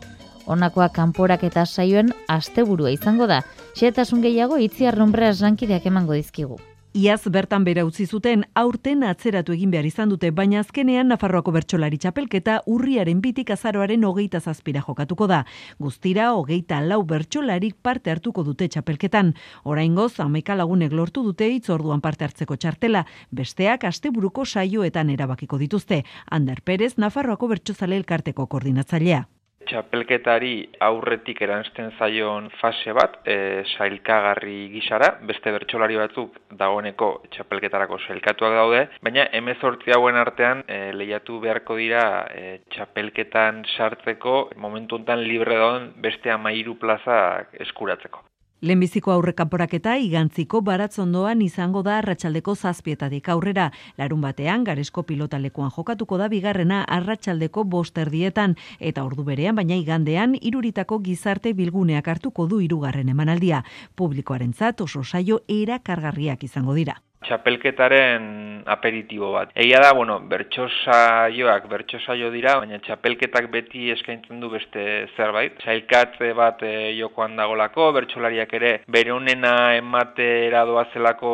honakoa 0.50 0.90
kanporak 0.90 1.46
eta 1.46 1.62
saioen 1.66 2.10
asteburua 2.26 2.90
izango 2.90 3.30
da. 3.30 3.44
Xetasun 3.78 4.26
gehiago 4.26 4.58
itziar 4.58 4.98
lankideak 4.98 5.86
emango 5.86 6.18
dizkigu. 6.18 6.58
Iaz 6.92 7.22
bertan 7.32 7.64
bera 7.64 7.86
utzi 7.88 8.04
zuten 8.04 8.42
aurten 8.52 9.00
atzeratu 9.08 9.54
egin 9.54 9.70
behar 9.72 9.86
izan 9.88 10.10
dute, 10.12 10.28
baina 10.30 10.58
azkenean 10.60 11.08
Nafarroako 11.08 11.54
bertsolari 11.56 11.96
txapelketa 11.96 12.58
urriaren 12.68 13.22
bitik 13.24 13.48
azaroaren 13.54 14.04
hogeita 14.04 14.42
zazpira 14.44 14.82
jokatuko 14.84 15.30
da. 15.30 15.40
Guztira, 15.80 16.28
hogeita 16.36 16.82
lau 16.84 17.00
bertsolarik 17.14 17.80
parte 17.80 18.12
hartuko 18.12 18.44
dute 18.44 18.68
txapelketan. 18.68 19.32
Oraingoz, 19.64 20.20
ameka 20.20 20.52
lagunek 20.54 20.92
lortu 20.92 21.24
dute 21.24 21.48
itzorduan 21.56 22.04
parte 22.04 22.28
hartzeko 22.28 22.60
txartela, 22.60 23.06
besteak 23.30 23.88
asteburuko 23.88 24.44
saioetan 24.44 25.16
erabakiko 25.16 25.56
dituzte. 25.56 26.04
Ander 26.28 26.60
Perez, 26.60 26.98
Nafarroako 26.98 27.54
bertsozale 27.56 27.96
elkarteko 27.96 28.46
koordinatzailea. 28.52 29.28
Txapelketari 29.68 30.54
aurretik 30.86 31.42
erantzten 31.46 31.92
zaion 31.98 32.48
fase 32.60 32.94
bat, 32.96 33.18
e, 33.26 33.64
sailkagarri 33.76 34.68
gisara, 34.74 35.12
beste 35.28 35.52
bertsolari 35.54 35.98
batzuk 36.00 36.40
dagoeneko 36.62 37.10
txapelketarako 37.34 38.00
sailkatuak 38.06 38.58
daude, 38.58 38.82
baina 39.02 39.28
emezortzi 39.42 39.94
hauen 39.96 40.18
artean 40.20 40.64
e, 40.66 40.80
lehiatu 40.96 41.38
beharko 41.44 41.78
dira 41.80 42.04
e, 42.32 42.58
txapelketan 42.74 43.64
sartzeko 43.76 44.36
momentu 44.56 45.00
enten 45.02 45.24
libre 45.28 45.58
dauden 45.62 45.92
beste 46.02 46.30
amairu 46.32 46.78
plaza 46.80 47.22
eskuratzeko. 47.66 48.31
Lehenbiziko 48.62 49.10
aurrekanporaketa 49.10 49.96
igantziko 49.98 50.60
baratzondoan 50.62 51.40
izango 51.42 51.80
da 51.82 51.96
arratsaldeko 51.98 52.54
zazpietadik 52.54 53.30
aurrera. 53.34 53.64
Larun 53.98 54.22
batean, 54.22 54.62
garesko 54.68 55.02
pilotalekuan 55.08 55.74
jokatuko 55.74 56.20
da 56.20 56.30
bigarrena 56.30 56.84
arratsaldeko 56.86 57.66
bosterdietan. 57.74 58.54
Eta 58.78 59.02
ordu 59.02 59.26
berean, 59.26 59.58
baina 59.58 59.74
igandean, 59.82 60.38
iruritako 60.40 61.02
gizarte 61.02 61.56
bilguneak 61.58 62.06
hartuko 62.06 62.46
du 62.46 62.62
irugarren 62.62 63.10
emanaldia. 63.10 63.64
Publikoaren 63.96 64.54
zat 64.54 64.80
oso 64.80 65.02
saio 65.02 65.42
erakargarriak 65.48 66.46
izango 66.46 66.78
dira 66.78 67.02
txapelketaren 67.26 68.62
aperitibo 68.66 69.32
bat. 69.34 69.50
Egia 69.58 69.80
da, 69.82 69.92
bueno, 69.96 70.18
bertso 70.30 70.68
saioak 70.84 71.68
bertso 71.70 71.98
saio 72.00 72.30
dira, 72.34 72.56
baina 72.60 72.78
txapelketak 72.82 73.48
beti 73.52 73.90
eskaintzen 73.94 74.40
du 74.42 74.50
beste 74.52 74.84
zerbait. 75.16 75.58
Sailkatze 75.64 76.32
bat 76.38 76.62
e, 76.66 76.92
jokoan 76.98 77.36
dagolako, 77.38 77.90
bertsolariak 77.96 78.54
ere 78.58 78.72
bere 78.86 79.14
honena 79.14 79.74
ematera 79.76 80.64
doazelako 80.68 81.32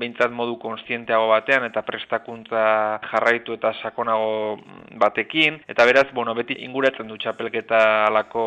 behintzat 0.00 0.34
modu 0.36 0.58
konstienteago 0.62 1.28
batean 1.32 1.68
eta 1.68 1.84
prestakuntza 1.86 2.64
jarraitu 3.10 3.56
eta 3.56 3.72
sakonago 3.82 4.58
batekin. 5.00 5.62
Eta 5.68 5.86
beraz, 5.88 6.08
bueno, 6.14 6.34
beti 6.34 6.60
inguratzen 6.66 7.08
du 7.08 7.18
txapelketa 7.20 8.06
alako 8.06 8.46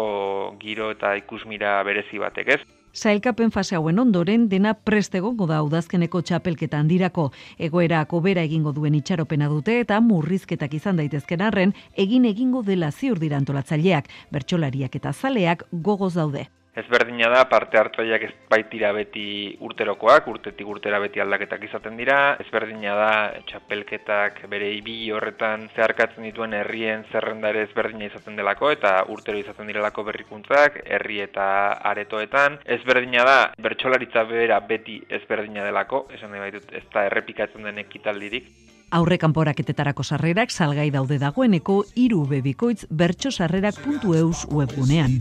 giro 0.62 0.92
eta 0.96 1.16
ikusmira 1.20 1.80
berezi 1.88 2.22
batek, 2.22 2.56
ez? 2.58 2.79
Sailkapen 2.94 3.52
fase 3.52 3.76
hauen 3.76 4.00
ondoren 4.00 4.48
dena 4.50 4.74
prestegongo 4.74 5.46
da 5.48 5.62
udazkeneko 5.64 6.22
txapelketan 6.22 6.88
dirako. 6.90 7.30
Egoerako 7.58 8.22
bera 8.26 8.44
egingo 8.44 8.74
duen 8.74 8.96
itxaropena 8.98 9.48
dute 9.48 9.80
eta 9.80 10.02
murrizketak 10.02 10.74
izan 10.74 10.98
daitezken 10.98 11.42
arren 11.42 11.74
egin 11.96 12.26
egingo 12.26 12.64
dela 12.64 12.92
ziur 12.92 13.20
dirantolatzaileak, 13.20 14.10
bertsolariak 14.32 14.96
eta 14.96 15.14
zaleak 15.14 15.68
gogoz 15.72 16.16
daude. 16.16 16.48
Ezberdina 16.78 17.30
da 17.34 17.46
parte 17.50 17.80
hartzaileak 17.80 18.24
ez 18.28 18.32
baitira 18.50 18.92
beti 18.94 19.58
urterokoak, 19.66 20.28
urtetik 20.30 20.68
urtera 20.70 21.00
beti 21.02 21.20
aldaketak 21.20 21.64
izaten 21.66 21.98
dira. 21.98 22.20
Ezberdina 22.44 22.94
da 22.96 23.12
txapelketak 23.50 24.44
bere 24.52 24.70
ibi 24.76 25.10
horretan 25.12 25.66
zeharkatzen 25.76 26.28
dituen 26.30 26.54
herrien 26.54 27.04
zerrenda 27.12 27.50
ere 27.50 27.66
ezberdina 27.66 28.06
izaten 28.12 28.38
delako 28.38 28.70
eta 28.76 28.94
urtero 29.10 29.42
izaten 29.42 29.68
direlako 29.68 30.06
berrikuntzak, 30.12 30.82
herri 30.86 31.20
eta 31.26 31.50
aretoetan. 31.92 32.60
Ezberdina 32.78 33.26
da 33.26 33.38
bertsolaritza 33.58 34.24
bera 34.30 34.62
beti 34.62 35.02
ezberdina 35.10 35.66
delako, 35.66 36.06
esan 36.14 36.32
nahi 36.32 36.46
baitut 36.46 36.70
ez 36.72 36.86
da 36.94 37.08
errepikatzen 37.10 37.66
den 37.66 37.82
ekitaldirik. 37.82 38.50
Aurre 38.94 39.20
kanporaketetarako 39.22 40.04
sarrerak 40.04 40.50
salgai 40.50 40.90
daude 40.94 41.20
dagoeneko 41.22 41.84
iru 41.96 42.24
bebikoitz 42.30 42.88
bertxosarrerak.eus 42.90 44.48
webgunean. 44.50 45.20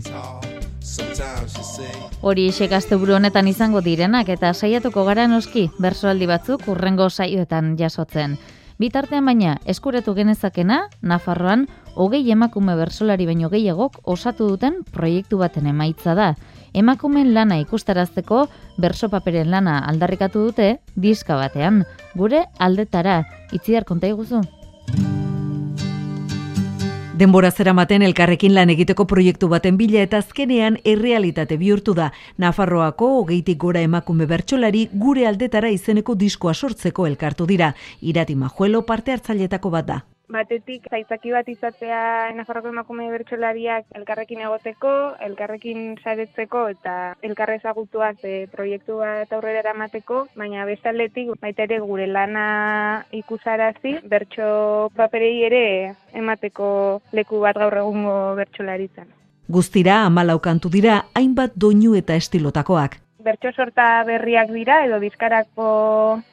Hori 2.21 2.47
esek 2.49 2.71
buru 2.97 3.15
honetan 3.15 3.47
izango 3.47 3.81
direnak 3.81 4.29
eta 4.29 4.53
saiatuko 4.53 5.03
gara 5.05 5.27
noski 5.27 5.69
bersoaldi 5.79 6.27
batzuk 6.27 6.67
urrengo 6.67 7.09
saioetan 7.09 7.75
jasotzen. 7.77 8.37
Bitartean 8.79 9.25
baina 9.27 9.57
eskuretu 9.67 10.13
genezakena, 10.15 10.85
Nafarroan, 11.01 11.65
hogei 11.95 12.21
emakume 12.31 12.77
bersolari 12.79 13.25
baino 13.27 13.49
gehiagok 13.51 13.97
osatu 14.03 14.47
duten 14.53 14.77
proiektu 14.91 15.37
baten 15.41 15.67
emaitza 15.67 16.15
da. 16.15 16.29
Emakumen 16.73 17.33
lana 17.33 17.57
ikustarazteko 17.59 18.45
berso 18.77 19.09
paperen 19.09 19.51
lana 19.51 19.81
aldarrikatu 19.89 20.45
dute 20.47 20.69
diska 20.95 21.35
batean. 21.35 21.83
Gure 22.15 22.45
aldetara, 22.57 23.25
itzidar 23.51 23.83
konta 23.83 24.07
iguzu? 24.07 24.45
Denbora 27.19 27.49
zeramaten 27.51 28.03
elkarrekin 28.05 28.53
lan 28.55 28.69
egiteko 28.71 29.03
proiektu 29.11 29.49
baten 29.51 29.75
bila 29.79 30.03
eta 30.05 30.21
azkenean 30.23 30.77
errealitate 30.91 31.57
bihurtu 31.59 31.95
da. 31.97 32.05
Nafarroako 32.39 33.09
hogeitik 33.17 33.57
gora 33.63 33.81
emakume 33.83 34.27
bertsolari 34.29 34.85
gure 35.01 35.25
aldetara 35.27 35.73
izeneko 35.75 36.15
diskoa 36.21 36.53
sortzeko 36.53 37.09
elkartu 37.09 37.49
dira. 37.49 37.73
Irati 38.13 38.39
Majuelo 38.39 38.85
parte 38.93 39.17
hartzailetako 39.17 39.73
bat 39.75 39.91
da 39.91 39.99
batetik 40.29 40.85
zaitzaki 40.89 41.33
bat 41.33 41.47
izatea 41.49 42.29
Nafarroko 42.37 42.69
emakume 42.69 43.09
bertsolariak 43.11 43.89
elkarrekin 43.97 44.43
egoteko, 44.45 44.91
elkarrekin 45.25 45.97
saretzeko 46.03 46.67
eta 46.75 46.95
elkarre 47.25 47.57
ezagutuaz 47.59 48.15
e, 48.23 48.45
proiektu 48.53 48.99
bat 49.01 49.33
aurrera 49.33 49.63
eramateko, 49.65 50.27
baina 50.37 50.65
bestaldetik 50.69 51.33
baita 51.41 51.65
ere 51.65 51.79
gure 51.81 52.07
lana 52.07 52.45
ikusarazi, 53.11 53.97
bertso 54.09 54.91
paperei 54.95 55.35
ere 55.49 55.65
emateko 56.13 56.69
leku 57.11 57.41
bat 57.43 57.57
gaur 57.57 57.81
egungo 57.81 58.15
bertsolaritzan. 58.39 59.09
Guztira, 59.49 60.03
amalaukantu 60.05 60.69
dira, 60.69 61.03
hainbat 61.17 61.57
doinu 61.57 61.95
eta 61.97 62.15
estilotakoak 62.15 63.01
bertso 63.19 63.51
sorta 63.51 64.05
berriak 64.07 64.47
dira 64.55 64.77
edo 64.85 64.95
bizkarako 65.01 65.65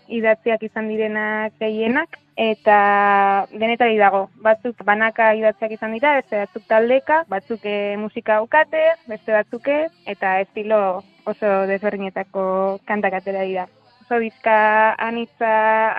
idatziak 0.07 0.63
izan 0.69 0.87
direnak 0.87 1.57
gehienak 1.59 2.21
eta 2.37 3.47
denetari 3.51 3.97
dago. 3.99 4.29
Batzuk 4.45 4.85
banaka 4.85 5.33
idatziak 5.35 5.73
izan 5.73 5.97
dira, 5.97 6.15
beste 6.21 6.45
batzuk 6.45 6.67
taldeka, 6.69 7.23
batzuk 7.33 7.65
e, 7.65 7.97
musika 7.97 8.37
aukate, 8.43 8.85
beste 9.09 9.33
batzuk 9.33 9.69
eta 10.07 10.39
estilo 10.45 11.03
oso 11.25 11.67
desberdinetako 11.67 12.79
kantak 12.87 13.19
atera 13.19 13.43
dira. 13.49 13.67
Oso 14.07 14.21
bizka 14.23 14.95
anitza 15.03 15.51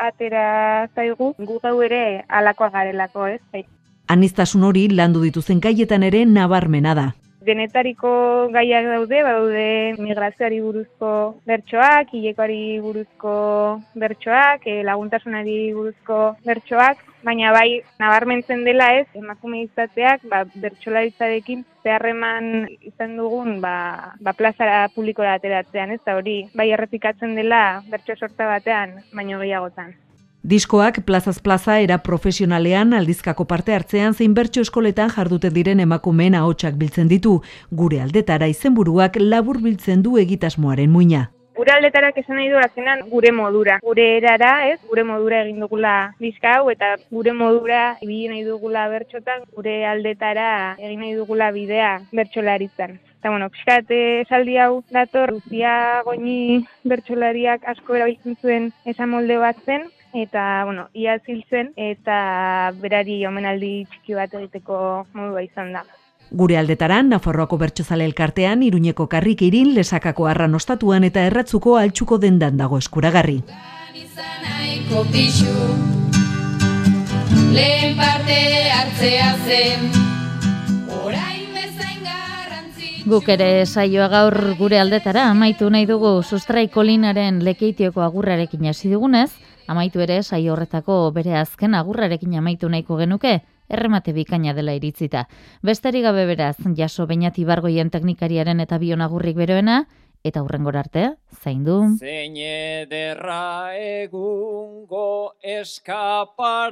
atera 0.06 0.88
zaigu, 0.96 1.34
gu 1.38 1.60
gau 1.60 1.82
ere 1.84 2.24
alakoa 2.30 2.70
garelako, 2.70 3.28
ez? 3.28 3.66
Aniztasun 4.08 4.64
hori 4.64 4.88
landu 4.88 5.26
dituzen 5.26 5.60
gaietan 5.60 6.06
ere 6.08 6.24
nabarmena 6.26 6.94
da 6.96 7.10
denetariko 7.46 8.12
gaiak 8.54 8.88
daude, 8.90 9.22
daude 9.24 9.68
migrazioari 10.02 10.60
buruzko 10.62 11.12
bertsoak, 11.48 12.14
hilekoari 12.14 12.80
buruzko 12.82 13.36
bertsoak, 13.96 14.66
e, 14.66 14.82
laguntasunari 14.88 15.58
buruzko 15.76 16.20
bertsoak, 16.48 17.04
baina 17.28 17.52
bai 17.54 17.82
nabarmentzen 18.00 18.64
dela 18.66 18.90
ez, 19.00 19.06
emakume 19.20 19.64
izateak, 19.66 20.26
ba, 20.32 20.44
bertsolaritzarekin 20.56 21.64
zeharreman 21.84 22.68
izan 22.82 23.16
dugun 23.20 23.62
ba, 23.62 24.16
ba 24.20 24.34
plazara 24.34 24.88
publikora 24.96 25.38
ateratzean, 25.38 25.94
ez 25.94 26.02
da 26.06 26.18
hori, 26.18 26.42
bai 26.58 26.72
errepikatzen 26.72 27.38
dela 27.38 27.84
bertso 27.92 28.18
sorta 28.18 28.50
batean, 28.56 29.00
baino 29.14 29.40
gehiagotan. 29.44 29.96
Diskoak 30.48 31.02
plazaz 31.04 31.42
plaza 31.44 31.74
era 31.84 31.98
profesionalean 32.04 32.94
aldizkako 32.96 33.44
parte 33.52 33.74
hartzean 33.76 34.14
zein 34.16 34.36
bertso 34.36 34.62
eskoletan 34.64 35.10
jardute 35.12 35.50
diren 35.52 35.82
emakumeen 35.84 36.38
ahotsak 36.40 36.78
biltzen 36.80 37.10
ditu. 37.12 37.34
Gure 37.82 37.98
aldetara 38.00 38.48
izenburuak 38.48 39.18
labur 39.20 39.60
biltzen 39.66 40.06
du 40.06 40.14
egitasmoaren 40.22 40.88
muina. 40.94 41.26
Gure 41.58 41.74
aldetarak 41.74 42.22
esan 42.22 42.40
nahi 42.40 42.48
du 42.54 42.62
azenan 42.62 43.04
gure 43.10 43.34
modura. 43.36 43.76
Gure 43.84 44.06
erara, 44.22 44.54
ez, 44.70 44.78
gure 44.88 45.04
modura 45.04 45.42
egin 45.44 45.60
dugula 45.66 45.98
diska 46.24 46.56
hau 46.62 46.72
eta 46.72 46.94
gure 47.12 47.36
modura 47.36 47.82
ibili 48.00 48.32
nahi 48.32 48.46
dugula 48.48 48.88
bertxotan, 48.94 49.44
gure 49.52 49.76
aldetara 49.92 50.78
egin 50.78 51.04
nahi 51.04 51.14
dugula 51.20 51.52
bidea 51.52 51.92
bertxolaritzen. 52.14 53.02
Eta, 53.18 53.34
bueno, 53.36 53.52
pixkat 53.52 53.92
esaldi 53.98 54.56
hau 54.64 54.80
dator, 54.96 55.36
Luzia 55.36 55.76
Goñi 56.08 56.64
bertxolariak 56.88 57.68
asko 57.68 58.00
erabiltzen 58.00 58.40
zuen 58.40 58.72
esan 58.86 59.12
molde 59.12 59.42
bat 59.44 59.60
zen, 59.66 59.90
eta, 60.14 60.64
bueno, 60.66 60.88
ia 60.94 61.18
ziltzen, 61.20 61.72
eta 61.76 62.72
berari 62.82 63.26
omenaldi 63.26 63.86
txiki 63.92 64.18
bat 64.18 64.34
egiteko 64.34 64.80
modua 65.14 65.44
izan 65.44 65.74
da. 65.74 65.84
Gure 66.32 66.58
aldetaran, 66.60 67.10
Nafarroako 67.10 67.58
bertsozale 67.58 68.04
elkartean, 68.06 68.64
Iruñeko 68.64 69.08
karrik 69.08 69.42
irin, 69.48 69.74
lesakako 69.76 70.28
arran 70.28 70.56
ostatuan 70.56 71.08
eta 71.08 71.24
erratzuko 71.26 71.78
altxuko 71.78 72.18
dendan 72.18 72.58
dago 72.58 72.78
eskuragarri. 72.78 73.42
Lehen 77.54 77.96
parte 77.96 78.38
hartzea 78.76 79.32
zen, 79.48 80.06
Guk 83.08 83.30
ere 83.32 83.64
saioa 83.64 84.10
gaur 84.12 84.36
gure 84.60 84.82
aldetara 84.82 85.30
amaitu 85.32 85.70
nahi 85.72 85.86
dugu 85.88 86.10
sustraikolinaren 86.24 87.38
lekeitioko 87.46 88.02
agurrarekin 88.04 88.68
hasi 88.68 88.92
dugunez, 88.92 89.30
Amaitu 89.68 90.00
ere 90.00 90.24
saio 90.24 90.54
horretako 90.54 91.12
bere 91.12 91.36
azken 91.36 91.76
agurrarekin 91.76 92.36
amaitu 92.40 92.70
nahiko 92.70 92.98
genuke, 92.98 93.42
erremate 93.70 94.14
bikaina 94.16 94.54
dela 94.56 94.74
iritzita. 94.78 95.28
Besterik 95.62 96.04
gabe 96.08 96.26
beraz, 96.30 96.58
jaso 96.78 97.08
bainati 97.08 97.46
bargoien 97.46 97.90
teknikariaren 97.92 98.60
eta 98.64 98.78
bion 98.80 99.02
agurrik 99.02 99.36
beroena, 99.36 99.86
eta 100.24 100.42
hurrengor 100.44 100.78
arte, 100.78 101.16
zain 101.44 101.64
du. 101.68 101.98
Zein 102.00 102.38
ederra 102.38 103.76
egungo 103.76 105.34
eskaparatea, 105.44 106.64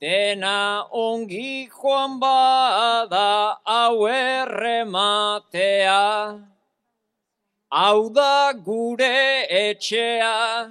Dena 0.00 0.88
ongi 0.96 1.68
joan 1.68 2.14
bada 2.20 3.60
hau 3.68 4.08
errematea, 4.08 5.98
hau 7.70 8.10
da 8.10 8.52
gure 8.52 9.46
etxea, 9.48 10.70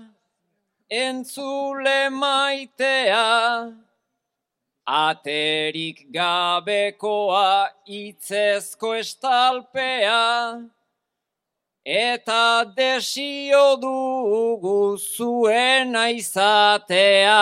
entzule 0.91 2.09
maitea, 2.09 3.71
aterik 4.85 6.11
gabekoa 6.11 7.69
itzezko 7.87 8.95
estalpea, 8.99 10.59
eta 11.85 12.65
desio 12.75 13.77
dugu 13.79 14.97
zuena 14.97 16.09
izatea. 16.11 17.39